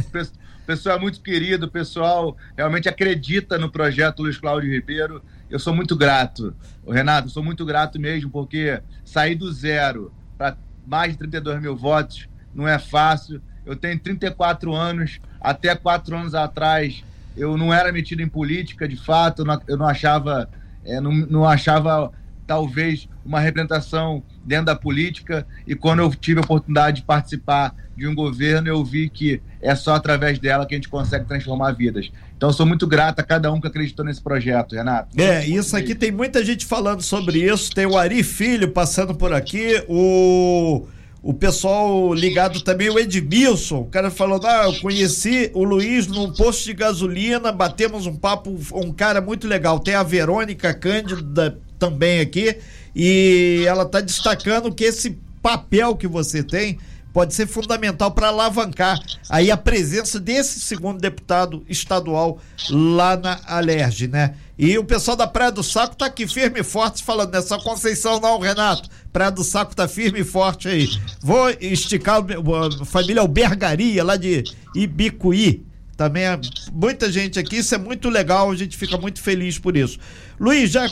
pessoal 0.71 0.97
é 0.97 1.01
muito 1.01 1.21
querido, 1.21 1.67
o 1.67 1.71
pessoal 1.71 2.37
realmente 2.57 2.89
acredita 2.89 3.59
no 3.59 3.69
projeto 3.69 4.23
Luiz 4.23 4.39
Cláudio 4.39 4.71
Ribeiro. 4.71 5.21
Eu 5.51 5.59
sou 5.59 5.75
muito 5.75 5.97
grato. 5.97 6.55
Renato, 6.87 7.27
eu 7.27 7.31
sou 7.33 7.43
muito 7.43 7.65
grato 7.65 7.99
mesmo, 7.99 8.31
porque 8.31 8.81
sair 9.05 9.35
do 9.35 9.53
zero 9.53 10.13
para 10.39 10.57
mais 10.87 11.13
de 11.13 11.19
32 11.19 11.61
mil 11.61 11.77
votos 11.77 12.29
não 12.55 12.69
é 12.69 12.79
fácil. 12.79 13.43
Eu 13.67 13.75
tenho 13.75 13.99
34 13.99 14.73
anos, 14.73 15.19
até 15.41 15.75
quatro 15.75 16.17
anos 16.17 16.37
atrás 16.37 17.03
eu 17.37 17.57
não 17.57 17.75
era 17.75 17.91
metido 17.91 18.23
em 18.23 18.29
política, 18.29 18.87
de 18.87 18.97
fato, 18.97 19.45
eu 19.67 19.77
não, 19.77 19.89
achava, 19.89 20.49
é, 20.85 21.01
não, 21.01 21.13
não 21.13 21.45
achava 21.45 22.13
talvez 22.47 23.09
uma 23.25 23.41
representação 23.41 24.23
dentro 24.45 24.67
da 24.67 24.77
política 24.77 25.47
e 25.67 25.75
quando 25.75 26.01
eu 26.01 26.15
tive 26.15 26.41
a 26.41 26.43
oportunidade 26.43 27.01
de 27.01 27.03
participar 27.07 27.75
de 27.97 28.07
um 28.07 28.15
governo, 28.15 28.69
eu 28.69 28.83
vi 28.85 29.09
que 29.09 29.43
é 29.61 29.75
só 29.75 29.95
através 29.95 30.39
dela 30.39 30.65
que 30.67 30.75
a 30.75 30.79
gente 30.79 30.89
consegue 30.89 31.27
transformar 31.27 31.73
vidas. 31.73 32.11
Então, 32.37 32.51
sou 32.53 32.65
muito 32.65 32.87
grato 32.87 33.21
a 33.21 33.23
cada 33.23 33.53
um 33.53 33.61
que 33.61 33.67
acreditou 33.67 34.05
nesse 34.05 34.23
projeto, 34.23 34.75
Renato. 34.75 35.09
É, 35.21 35.47
isso 35.47 35.77
aqui 35.77 35.95
tem 35.95 36.11
muita 36.11 36.43
gente 36.43 36.65
falando 36.65 37.03
sobre 37.03 37.41
isso. 37.41 37.71
Tem 37.71 37.85
o 37.85 37.99
Ari 37.99 38.23
Filho 38.23 38.71
passando 38.71 39.15
por 39.15 39.35
aqui, 39.35 39.85
o 39.87 40.87
o 41.23 41.35
pessoal 41.35 42.15
ligado 42.15 42.63
também, 42.63 42.89
o 42.89 42.99
Edmilson, 42.99 43.81
o 43.81 43.87
cara 43.87 44.11
falou, 44.11 44.41
ah, 44.43 44.65
eu 44.65 44.81
conheci 44.81 45.51
o 45.53 45.63
Luiz 45.65 46.07
num 46.07 46.33
posto 46.33 46.65
de 46.65 46.73
gasolina, 46.73 47.53
batemos 47.53 48.07
um 48.07 48.17
papo, 48.17 48.59
um 48.73 48.91
cara 48.91 49.21
muito 49.21 49.47
legal. 49.47 49.79
Tem 49.79 49.95
a 49.95 50.03
Verônica 50.03 50.73
Cândida 50.73 51.59
também 51.81 52.21
aqui, 52.21 52.59
e 52.95 53.65
ela 53.67 53.83
está 53.83 54.01
destacando 54.01 54.73
que 54.73 54.85
esse 54.85 55.19
papel 55.43 55.97
que 55.97 56.07
você 56.07 56.45
tem 56.45 56.79
pode 57.13 57.35
ser 57.35 57.49
fundamental 57.49 58.13
para 58.13 58.29
alavancar 58.29 59.01
aí 59.29 59.51
a 59.51 59.57
presença 59.57 60.21
desse 60.21 60.61
segundo 60.61 61.01
deputado 61.01 61.65
estadual 61.69 62.39
lá 62.69 63.17
na 63.17 63.41
Alerj, 63.47 64.07
né? 64.07 64.35
E 64.57 64.79
o 64.79 64.85
pessoal 64.85 65.17
da 65.17 65.27
Praia 65.27 65.51
do 65.51 65.63
Saco 65.63 65.97
tá 65.97 66.07
aqui 66.07 66.29
firme 66.29 66.61
e 66.61 66.63
forte 66.63 67.03
falando 67.03 67.33
nessa 67.33 67.59
Conceição 67.59 68.21
não, 68.21 68.39
Renato. 68.39 68.89
Praia 69.13 69.31
do 69.31 69.43
Saco 69.43 69.75
tá 69.75 69.89
firme 69.89 70.21
e 70.21 70.25
forte 70.25 70.69
aí. 70.69 70.89
Vou 71.21 71.51
esticar 71.61 72.23
a 72.23 72.85
família 72.85 73.23
Albergaria 73.23 74.05
lá 74.05 74.17
de 74.17 74.45
Ibicuí. 74.75 75.65
Também 75.97 76.25
é 76.25 76.41
muita 76.73 77.11
gente 77.11 77.39
aqui, 77.39 77.57
isso 77.57 77.75
é 77.75 77.79
muito 77.79 78.09
legal, 78.09 78.51
a 78.51 78.57
gente 78.57 78.77
fica 78.77 78.97
muito 78.97 79.21
feliz 79.21 79.59
por 79.59 79.77
isso. 79.77 79.99
Luiz, 80.39 80.71
já 80.71 80.91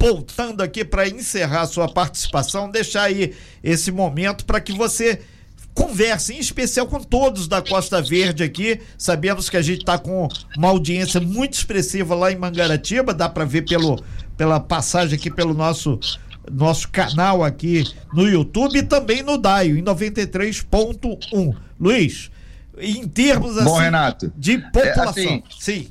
voltando 0.00 0.62
aqui 0.62 0.82
para 0.82 1.06
encerrar 1.06 1.66
sua 1.66 1.86
participação, 1.86 2.70
deixar 2.70 3.02
aí 3.02 3.34
esse 3.62 3.92
momento 3.92 4.46
para 4.46 4.58
que 4.58 4.72
você 4.72 5.20
converse, 5.74 6.32
em 6.32 6.38
especial 6.38 6.86
com 6.86 7.00
todos 7.00 7.46
da 7.46 7.60
Costa 7.60 8.00
Verde 8.00 8.42
aqui. 8.42 8.80
Sabemos 8.96 9.50
que 9.50 9.58
a 9.58 9.62
gente 9.62 9.80
está 9.80 9.98
com 9.98 10.26
uma 10.56 10.68
audiência 10.68 11.20
muito 11.20 11.52
expressiva 11.52 12.14
lá 12.14 12.32
em 12.32 12.36
Mangaratiba, 12.36 13.12
dá 13.12 13.28
para 13.28 13.44
ver 13.44 13.62
pelo, 13.62 14.02
pela 14.36 14.58
passagem 14.58 15.16
aqui 15.16 15.30
pelo 15.30 15.52
nosso 15.52 16.00
nosso 16.50 16.88
canal 16.88 17.44
aqui 17.44 17.84
no 18.12 18.26
YouTube 18.26 18.78
e 18.78 18.82
também 18.82 19.22
no 19.22 19.36
Daio, 19.38 19.76
em 19.76 19.82
93.1. 19.82 21.54
Luiz, 21.78 22.30
em 22.78 23.06
termos 23.06 23.56
assim, 23.56 23.64
Bom, 23.64 23.78
Renato, 23.78 24.32
de 24.36 24.58
população. 24.58 25.22
É, 25.22 25.26
assim, 25.26 25.42
sim. 25.60 25.88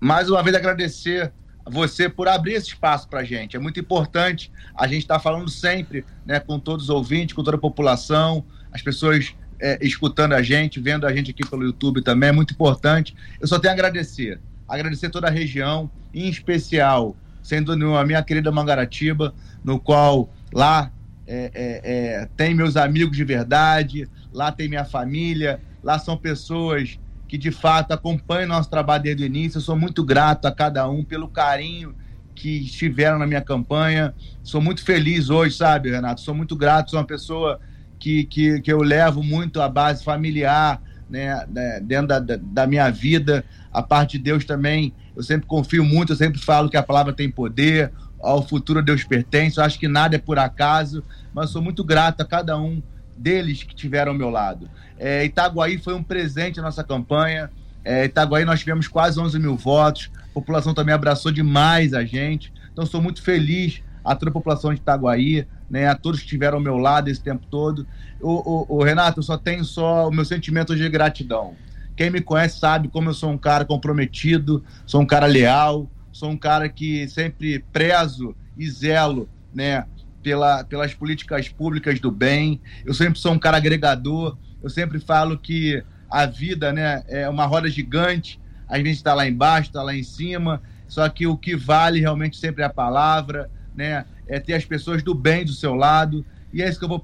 Mais 0.00 0.30
uma 0.30 0.42
vez 0.42 0.56
agradecer 0.56 1.30
você 1.70 2.08
por 2.08 2.28
abrir 2.28 2.54
esse 2.54 2.68
espaço 2.68 3.08
para 3.08 3.20
a 3.20 3.24
gente. 3.24 3.56
É 3.56 3.58
muito 3.58 3.78
importante. 3.78 4.50
A 4.74 4.86
gente 4.86 5.02
está 5.02 5.18
falando 5.18 5.48
sempre 5.48 6.04
né, 6.24 6.40
com 6.40 6.58
todos 6.58 6.84
os 6.84 6.90
ouvintes, 6.90 7.34
com 7.34 7.42
toda 7.42 7.56
a 7.56 7.60
população, 7.60 8.44
as 8.72 8.82
pessoas 8.82 9.34
é, 9.60 9.78
escutando 9.80 10.32
a 10.32 10.42
gente, 10.42 10.80
vendo 10.80 11.06
a 11.06 11.12
gente 11.12 11.30
aqui 11.30 11.48
pelo 11.48 11.64
YouTube 11.64 12.02
também. 12.02 12.30
É 12.30 12.32
muito 12.32 12.52
importante. 12.52 13.14
Eu 13.40 13.46
só 13.46 13.58
tenho 13.58 13.72
a 13.72 13.74
agradecer. 13.74 14.40
Agradecer 14.68 15.10
toda 15.10 15.28
a 15.28 15.30
região, 15.30 15.90
em 16.12 16.28
especial, 16.28 17.16
sendo 17.42 17.72
a 17.96 18.04
minha 18.04 18.22
querida 18.22 18.52
Mangaratiba, 18.52 19.34
no 19.64 19.80
qual 19.80 20.32
lá 20.52 20.92
é, 21.26 21.50
é, 21.54 21.80
é, 22.22 22.28
tem 22.36 22.54
meus 22.54 22.76
amigos 22.76 23.16
de 23.16 23.24
verdade, 23.24 24.08
lá 24.32 24.50
tem 24.50 24.68
minha 24.68 24.84
família, 24.84 25.60
lá 25.82 25.98
são 25.98 26.16
pessoas 26.16 26.98
que 27.28 27.36
de 27.36 27.50
fato 27.50 27.92
acompanham 27.92 28.48
nosso 28.48 28.70
trabalho 28.70 29.02
desde 29.02 29.22
o 29.22 29.26
início. 29.26 29.58
Eu 29.58 29.62
sou 29.62 29.76
muito 29.76 30.02
grato 30.02 30.46
a 30.46 30.50
cada 30.50 30.88
um 30.88 31.04
pelo 31.04 31.28
carinho 31.28 31.94
que 32.34 32.60
estiveram 32.60 33.18
na 33.18 33.26
minha 33.26 33.42
campanha. 33.42 34.14
Sou 34.42 34.60
muito 34.60 34.82
feliz 34.82 35.28
hoje, 35.28 35.54
sabe, 35.56 35.90
Renato? 35.90 36.22
Sou 36.22 36.34
muito 36.34 36.56
grato, 36.56 36.90
sou 36.90 36.98
uma 36.98 37.06
pessoa 37.06 37.60
que, 37.98 38.24
que, 38.24 38.60
que 38.62 38.72
eu 38.72 38.78
levo 38.78 39.22
muito 39.22 39.60
a 39.60 39.68
base 39.68 40.02
familiar, 40.02 40.80
né, 41.10 41.44
né 41.48 41.80
dentro 41.80 42.06
da, 42.06 42.20
da 42.20 42.66
minha 42.66 42.88
vida. 42.90 43.44
A 43.70 43.82
parte 43.82 44.16
de 44.16 44.24
Deus 44.24 44.46
também, 44.46 44.94
eu 45.14 45.22
sempre 45.22 45.46
confio 45.46 45.84
muito, 45.84 46.12
eu 46.12 46.16
sempre 46.16 46.40
falo 46.40 46.70
que 46.70 46.76
a 46.76 46.82
palavra 46.82 47.12
tem 47.12 47.30
poder, 47.30 47.92
ao 48.20 48.46
futuro 48.46 48.82
Deus 48.82 49.04
pertence. 49.04 49.58
Eu 49.58 49.64
acho 49.64 49.78
que 49.78 49.86
nada 49.86 50.16
é 50.16 50.18
por 50.18 50.38
acaso, 50.38 51.04
mas 51.34 51.50
sou 51.50 51.60
muito 51.60 51.84
grato 51.84 52.22
a 52.22 52.24
cada 52.24 52.56
um 52.56 52.82
deles 53.18 53.62
que 53.62 53.74
tiveram 53.74 54.12
ao 54.12 54.18
meu 54.18 54.30
lado. 54.30 54.70
É, 54.98 55.24
Itaguaí 55.24 55.78
foi 55.78 55.94
um 55.94 56.02
presente 56.02 56.58
na 56.58 56.64
nossa 56.64 56.84
campanha. 56.84 57.50
É, 57.84 58.04
Itaguaí 58.04 58.44
nós 58.44 58.60
tivemos 58.60 58.88
quase 58.88 59.18
11 59.20 59.38
mil 59.38 59.56
votos. 59.56 60.10
A 60.24 60.34
população 60.34 60.72
também 60.72 60.94
abraçou 60.94 61.32
demais 61.32 61.92
a 61.94 62.04
gente. 62.04 62.52
Então 62.72 62.86
sou 62.86 63.02
muito 63.02 63.22
feliz 63.22 63.82
a 64.04 64.14
toda 64.14 64.30
a 64.30 64.32
população 64.32 64.72
de 64.72 64.80
Itaguaí, 64.80 65.46
né, 65.68 65.86
a 65.86 65.94
todos 65.94 66.20
que 66.20 66.26
estiveram 66.26 66.58
ao 66.58 66.62
meu 66.62 66.78
lado 66.78 67.08
esse 67.08 67.20
tempo 67.20 67.46
todo. 67.50 67.86
O, 68.20 68.74
o, 68.74 68.78
o 68.78 68.82
Renato, 68.82 69.18
eu 69.18 69.22
só 69.22 69.36
tenho 69.36 69.64
só 69.64 70.08
o 70.08 70.12
meu 70.12 70.24
sentimento 70.24 70.74
de 70.74 70.88
gratidão. 70.88 71.54
Quem 71.94 72.10
me 72.10 72.20
conhece 72.20 72.58
sabe 72.58 72.88
como 72.88 73.10
eu 73.10 73.14
sou 73.14 73.30
um 73.30 73.36
cara 73.36 73.64
comprometido, 73.64 74.64
sou 74.86 75.00
um 75.00 75.06
cara 75.06 75.26
leal, 75.26 75.90
sou 76.12 76.30
um 76.30 76.36
cara 76.36 76.68
que 76.68 77.08
sempre 77.08 77.58
prezo 77.72 78.34
e 78.56 78.70
zelo, 78.70 79.28
né, 79.52 79.84
pela, 80.22 80.64
pelas 80.64 80.94
políticas 80.94 81.48
públicas 81.48 82.00
do 82.00 82.10
bem. 82.10 82.60
Eu 82.84 82.94
sempre 82.94 83.18
sou 83.18 83.32
um 83.32 83.38
cara 83.38 83.56
agregador. 83.56 84.36
Eu 84.62 84.70
sempre 84.70 84.98
falo 84.98 85.38
que 85.38 85.82
a 86.10 86.26
vida 86.26 86.72
né, 86.72 87.02
é 87.08 87.28
uma 87.28 87.46
roda 87.46 87.68
gigante. 87.68 88.40
A 88.68 88.76
gente 88.78 88.90
está 88.90 89.14
lá 89.14 89.26
embaixo, 89.26 89.70
está 89.70 89.82
lá 89.82 89.94
em 89.94 90.02
cima. 90.02 90.60
Só 90.86 91.08
que 91.08 91.26
o 91.26 91.36
que 91.36 91.54
vale 91.54 92.00
realmente 92.00 92.36
sempre 92.36 92.62
é 92.62 92.66
a 92.66 92.70
palavra, 92.70 93.50
né? 93.74 94.04
É 94.26 94.38
ter 94.40 94.54
as 94.54 94.64
pessoas 94.64 95.02
do 95.02 95.14
bem 95.14 95.44
do 95.44 95.52
seu 95.52 95.74
lado. 95.74 96.24
E 96.52 96.62
é 96.62 96.68
isso 96.68 96.78
que 96.78 96.84
eu 96.84 96.88
vou, 96.88 97.02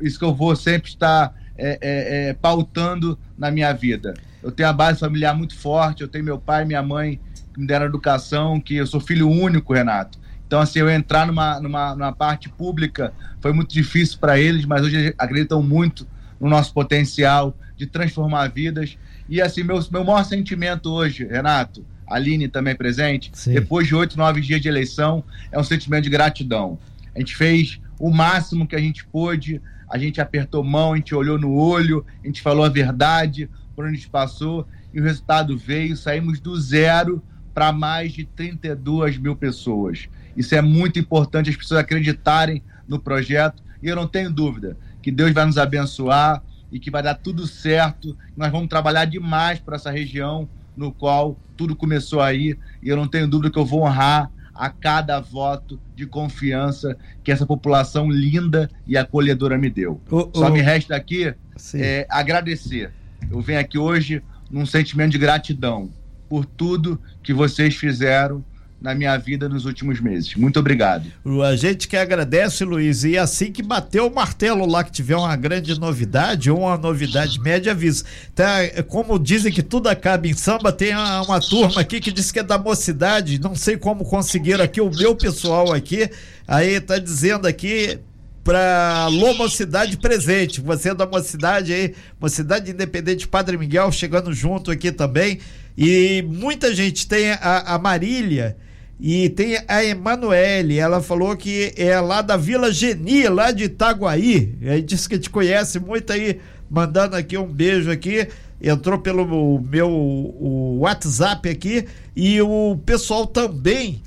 isso 0.00 0.18
que 0.18 0.24
eu 0.24 0.34
vou 0.34 0.56
sempre 0.56 0.88
estar 0.88 1.34
é, 1.56 1.78
é, 1.80 2.28
é, 2.28 2.32
pautando 2.34 3.18
na 3.36 3.50
minha 3.50 3.72
vida. 3.72 4.14
Eu 4.42 4.50
tenho 4.50 4.68
a 4.68 4.72
base 4.72 5.00
familiar 5.00 5.34
muito 5.34 5.56
forte. 5.56 6.02
Eu 6.02 6.08
tenho 6.08 6.24
meu 6.24 6.38
pai 6.38 6.62
e 6.62 6.66
minha 6.66 6.82
mãe 6.82 7.20
que 7.52 7.60
me 7.60 7.66
deram 7.66 7.86
educação, 7.86 8.60
que 8.60 8.76
eu 8.76 8.86
sou 8.86 9.00
filho 9.00 9.28
único, 9.28 9.74
Renato. 9.74 10.18
Então, 10.48 10.60
assim, 10.62 10.78
eu 10.78 10.88
entrar 10.88 11.26
numa, 11.26 11.60
numa, 11.60 11.94
numa 11.94 12.12
parte 12.12 12.48
pública 12.48 13.12
foi 13.38 13.52
muito 13.52 13.70
difícil 13.70 14.18
para 14.18 14.40
eles, 14.40 14.64
mas 14.64 14.82
hoje 14.82 15.14
acreditam 15.18 15.62
muito 15.62 16.08
no 16.40 16.48
nosso 16.48 16.72
potencial 16.72 17.54
de 17.76 17.86
transformar 17.86 18.48
vidas. 18.48 18.96
E, 19.28 19.42
assim, 19.42 19.62
meu, 19.62 19.78
meu 19.92 20.02
maior 20.02 20.24
sentimento 20.24 20.90
hoje, 20.90 21.26
Renato, 21.26 21.84
Aline 22.06 22.48
também 22.48 22.74
presente, 22.74 23.30
Sim. 23.34 23.52
depois 23.52 23.86
de 23.86 23.94
oito, 23.94 24.16
nove 24.16 24.40
dias 24.40 24.62
de 24.62 24.68
eleição, 24.68 25.22
é 25.52 25.58
um 25.58 25.64
sentimento 25.64 26.04
de 26.04 26.10
gratidão. 26.10 26.78
A 27.14 27.18
gente 27.18 27.36
fez 27.36 27.78
o 28.00 28.10
máximo 28.10 28.66
que 28.66 28.74
a 28.74 28.80
gente 28.80 29.04
pôde, 29.04 29.60
a 29.90 29.98
gente 29.98 30.18
apertou 30.18 30.64
mão, 30.64 30.94
a 30.94 30.96
gente 30.96 31.14
olhou 31.14 31.38
no 31.38 31.52
olho, 31.52 32.06
a 32.24 32.26
gente 32.26 32.40
falou 32.40 32.64
a 32.64 32.70
verdade 32.70 33.50
por 33.76 33.84
onde 33.84 33.96
a 33.96 33.96
gente 33.98 34.08
passou 34.08 34.66
e 34.94 34.98
o 34.98 35.04
resultado 35.04 35.58
veio. 35.58 35.94
Saímos 35.94 36.40
do 36.40 36.58
zero 36.58 37.22
para 37.52 37.70
mais 37.70 38.12
de 38.12 38.24
32 38.24 39.18
mil 39.18 39.36
pessoas. 39.36 40.08
Isso 40.38 40.54
é 40.54 40.62
muito 40.62 41.00
importante, 41.00 41.50
as 41.50 41.56
pessoas 41.56 41.80
acreditarem 41.80 42.62
no 42.86 43.00
projeto. 43.00 43.60
E 43.82 43.88
eu 43.88 43.96
não 43.96 44.06
tenho 44.06 44.30
dúvida 44.30 44.76
que 45.02 45.10
Deus 45.10 45.32
vai 45.32 45.44
nos 45.44 45.58
abençoar 45.58 46.40
e 46.70 46.78
que 46.78 46.92
vai 46.92 47.02
dar 47.02 47.16
tudo 47.16 47.44
certo. 47.44 48.16
Nós 48.36 48.52
vamos 48.52 48.68
trabalhar 48.68 49.04
demais 49.04 49.58
para 49.58 49.74
essa 49.74 49.90
região 49.90 50.48
no 50.76 50.92
qual 50.92 51.36
tudo 51.56 51.74
começou 51.74 52.20
aí. 52.20 52.56
E 52.80 52.88
eu 52.88 52.96
não 52.96 53.08
tenho 53.08 53.26
dúvida 53.26 53.50
que 53.50 53.58
eu 53.58 53.66
vou 53.66 53.82
honrar 53.82 54.30
a 54.54 54.70
cada 54.70 55.18
voto 55.18 55.80
de 55.96 56.06
confiança 56.06 56.96
que 57.24 57.32
essa 57.32 57.44
população 57.44 58.08
linda 58.08 58.70
e 58.86 58.96
acolhedora 58.96 59.58
me 59.58 59.68
deu. 59.68 60.00
Só 60.32 60.50
me 60.50 60.60
resta 60.60 60.94
aqui 60.94 61.34
é, 61.74 62.06
agradecer. 62.08 62.92
Eu 63.28 63.40
venho 63.40 63.58
aqui 63.58 63.76
hoje 63.76 64.22
num 64.48 64.64
sentimento 64.64 65.10
de 65.10 65.18
gratidão 65.18 65.90
por 66.28 66.44
tudo 66.44 67.00
que 67.24 67.34
vocês 67.34 67.74
fizeram 67.74 68.44
na 68.80 68.94
minha 68.94 69.16
vida 69.16 69.48
nos 69.48 69.64
últimos 69.64 70.00
meses. 70.00 70.34
Muito 70.36 70.58
obrigado. 70.60 71.10
A 71.44 71.56
gente 71.56 71.88
que 71.88 71.96
agradece, 71.96 72.64
Luiz, 72.64 73.02
e 73.02 73.18
assim 73.18 73.50
que 73.50 73.62
bateu 73.62 74.06
o 74.06 74.14
martelo 74.14 74.64
lá, 74.66 74.84
que 74.84 74.92
tiver 74.92 75.16
uma 75.16 75.34
grande 75.34 75.78
novidade 75.78 76.50
ou 76.50 76.60
uma 76.60 76.78
novidade 76.78 77.40
média, 77.40 77.72
avisa. 77.72 78.04
Tá, 78.34 78.58
como 78.86 79.18
dizem 79.18 79.52
que 79.52 79.62
tudo 79.62 79.88
acaba 79.88 80.28
em 80.28 80.34
samba, 80.34 80.72
tem 80.72 80.94
uma, 80.94 81.22
uma 81.22 81.40
turma 81.40 81.80
aqui 81.80 82.00
que 82.00 82.12
diz 82.12 82.30
que 82.30 82.38
é 82.38 82.42
da 82.42 82.56
mocidade, 82.58 83.40
não 83.40 83.54
sei 83.54 83.76
como 83.76 84.04
conseguiram 84.04 84.62
aqui, 84.62 84.80
o 84.80 84.90
meu 84.90 85.16
pessoal 85.16 85.72
aqui, 85.72 86.08
aí 86.46 86.80
tá 86.80 86.98
dizendo 86.98 87.48
aqui, 87.48 87.98
para 88.44 89.08
Lomocidade 89.08 89.98
presente. 89.98 90.60
Você 90.62 90.88
é 90.88 90.94
da 90.94 91.04
Mocidade 91.04 91.70
aí, 91.70 91.94
Mocidade 92.18 92.70
Independente 92.70 93.28
Padre 93.28 93.58
Miguel 93.58 93.92
chegando 93.92 94.32
junto 94.32 94.70
aqui 94.70 94.90
também. 94.90 95.38
E 95.76 96.24
muita 96.26 96.74
gente 96.74 97.06
tem 97.06 97.32
a, 97.32 97.74
a 97.74 97.78
Marília 97.78 98.56
e 99.00 99.28
tem 99.28 99.62
a 99.68 99.84
Emanuele, 99.84 100.78
ela 100.78 101.00
falou 101.00 101.36
que 101.36 101.72
é 101.76 102.00
lá 102.00 102.20
da 102.20 102.36
Vila 102.36 102.72
Geni, 102.72 103.28
lá 103.28 103.52
de 103.52 103.64
Itaguaí. 103.64 104.58
Aí 104.62 104.82
disse 104.82 105.08
que 105.08 105.18
te 105.18 105.30
conhece 105.30 105.78
muito 105.78 106.12
aí, 106.12 106.40
mandando 106.68 107.14
aqui 107.14 107.38
um 107.38 107.46
beijo 107.46 107.90
aqui. 107.90 108.26
Entrou 108.60 108.98
pelo 108.98 109.60
meu 109.60 109.88
o 109.88 110.78
WhatsApp 110.80 111.48
aqui 111.48 111.86
e 112.16 112.42
o 112.42 112.76
pessoal 112.84 113.24
também 113.24 114.02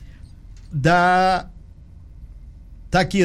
da 0.70 1.48
tá 2.90 3.00
aqui, 3.00 3.24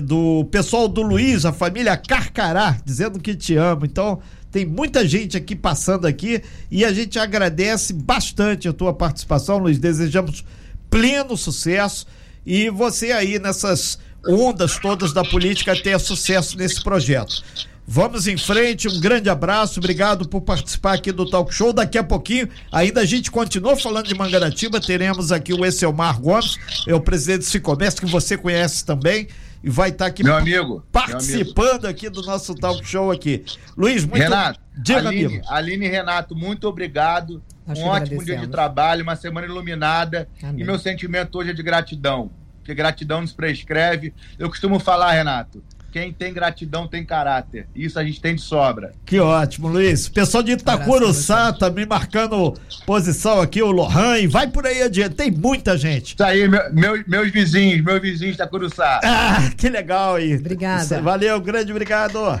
do 0.00 0.44
pessoal 0.44 0.86
do 0.86 1.02
Luiz, 1.02 1.44
a 1.44 1.52
família 1.52 1.96
Carcará, 1.96 2.78
dizendo 2.84 3.18
que 3.18 3.34
te 3.34 3.56
amo. 3.56 3.84
Então, 3.84 4.20
tem 4.52 4.64
muita 4.64 5.06
gente 5.06 5.36
aqui 5.36 5.56
passando 5.56 6.06
aqui 6.06 6.40
e 6.70 6.84
a 6.84 6.92
gente 6.92 7.18
agradece 7.18 7.92
bastante 7.92 8.68
a 8.68 8.72
tua 8.72 8.94
participação, 8.94 9.58
Luiz. 9.58 9.80
Desejamos 9.80 10.44
pleno 10.90 11.36
sucesso 11.36 12.06
e 12.44 12.70
você 12.70 13.12
aí 13.12 13.38
nessas 13.38 13.98
ondas 14.26 14.78
todas 14.78 15.12
da 15.12 15.24
política 15.24 15.80
ter 15.80 15.98
sucesso 16.00 16.56
nesse 16.56 16.82
projeto. 16.82 17.42
Vamos 17.90 18.26
em 18.26 18.36
frente, 18.36 18.86
um 18.86 19.00
grande 19.00 19.30
abraço, 19.30 19.80
obrigado 19.80 20.28
por 20.28 20.42
participar 20.42 20.92
aqui 20.92 21.10
do 21.10 21.24
Talk 21.24 21.54
Show. 21.54 21.72
Daqui 21.72 21.96
a 21.96 22.04
pouquinho, 22.04 22.46
ainda 22.70 23.00
a 23.00 23.06
gente 23.06 23.30
continua 23.30 23.76
falando 23.78 24.06
de 24.06 24.14
Mangaratiba, 24.14 24.78
teremos 24.78 25.32
aqui 25.32 25.54
o 25.54 25.64
Esselmar 25.64 26.20
Gomes, 26.20 26.58
é 26.86 26.94
o 26.94 27.00
presidente 27.00 27.38
do 27.38 27.44
Cicomércio, 27.46 28.02
que 28.02 28.06
você 28.06 28.36
conhece 28.36 28.84
também, 28.84 29.28
e 29.64 29.70
vai 29.70 29.88
estar 29.88 30.04
tá 30.04 30.10
aqui 30.10 30.22
meu 30.22 30.36
amigo, 30.36 30.84
participando 30.92 31.54
meu 31.54 31.70
amigo. 31.72 31.86
aqui 31.86 32.10
do 32.10 32.20
nosso 32.20 32.54
Talk 32.54 32.86
Show 32.86 33.10
aqui. 33.10 33.42
Luiz, 33.74 34.04
muito 34.04 34.22
Renato, 34.22 34.60
diga, 34.76 35.08
Aline, 35.08 35.24
amigo. 35.24 35.44
Aline 35.48 35.88
Renato, 35.88 36.36
muito 36.36 36.68
obrigado. 36.68 37.42
Nós 37.68 37.78
um 37.78 37.84
ótimo 37.84 38.24
dia 38.24 38.38
de 38.38 38.46
trabalho, 38.48 39.02
uma 39.02 39.14
semana 39.14 39.46
iluminada. 39.46 40.28
Amém. 40.42 40.62
E 40.62 40.64
meu 40.64 40.78
sentimento 40.78 41.38
hoje 41.38 41.50
é 41.50 41.52
de 41.52 41.62
gratidão, 41.62 42.30
porque 42.58 42.74
gratidão 42.74 43.20
nos 43.20 43.32
prescreve. 43.32 44.14
Eu 44.38 44.48
costumo 44.48 44.78
falar, 44.78 45.12
Renato, 45.12 45.62
quem 45.90 46.12
tem 46.12 46.32
gratidão 46.32 46.86
tem 46.86 47.04
caráter. 47.04 47.66
Isso 47.74 47.98
a 47.98 48.04
gente 48.04 48.20
tem 48.20 48.34
de 48.34 48.40
sobra. 48.40 48.92
Que 49.04 49.18
ótimo, 49.20 49.68
Luiz. 49.68 50.08
Pessoal 50.08 50.42
de 50.42 50.52
Itacuruçá 50.52 51.52
também 51.52 51.86
marcando 51.86 52.54
posição 52.86 53.40
aqui, 53.40 53.62
o 53.62 53.70
Lohan. 53.70 54.28
Vai 54.28 54.48
por 54.48 54.66
aí 54.66 54.82
adiante. 54.82 55.14
Tem 55.14 55.30
muita 55.30 55.76
gente. 55.76 56.14
Isso 56.14 56.24
aí, 56.24 56.46
meu, 56.48 56.72
meu, 56.72 57.04
meus 57.06 57.30
vizinhos, 57.30 57.82
meus 57.82 58.00
vizinhos 58.00 58.36
de 58.36 58.42
Itacuruçá. 58.42 59.00
Ah, 59.02 59.50
que 59.56 59.68
legal 59.68 60.16
aí. 60.16 60.36
Obrigada. 60.36 61.00
Valeu, 61.00 61.40
grande 61.40 61.70
obrigado. 61.72 62.40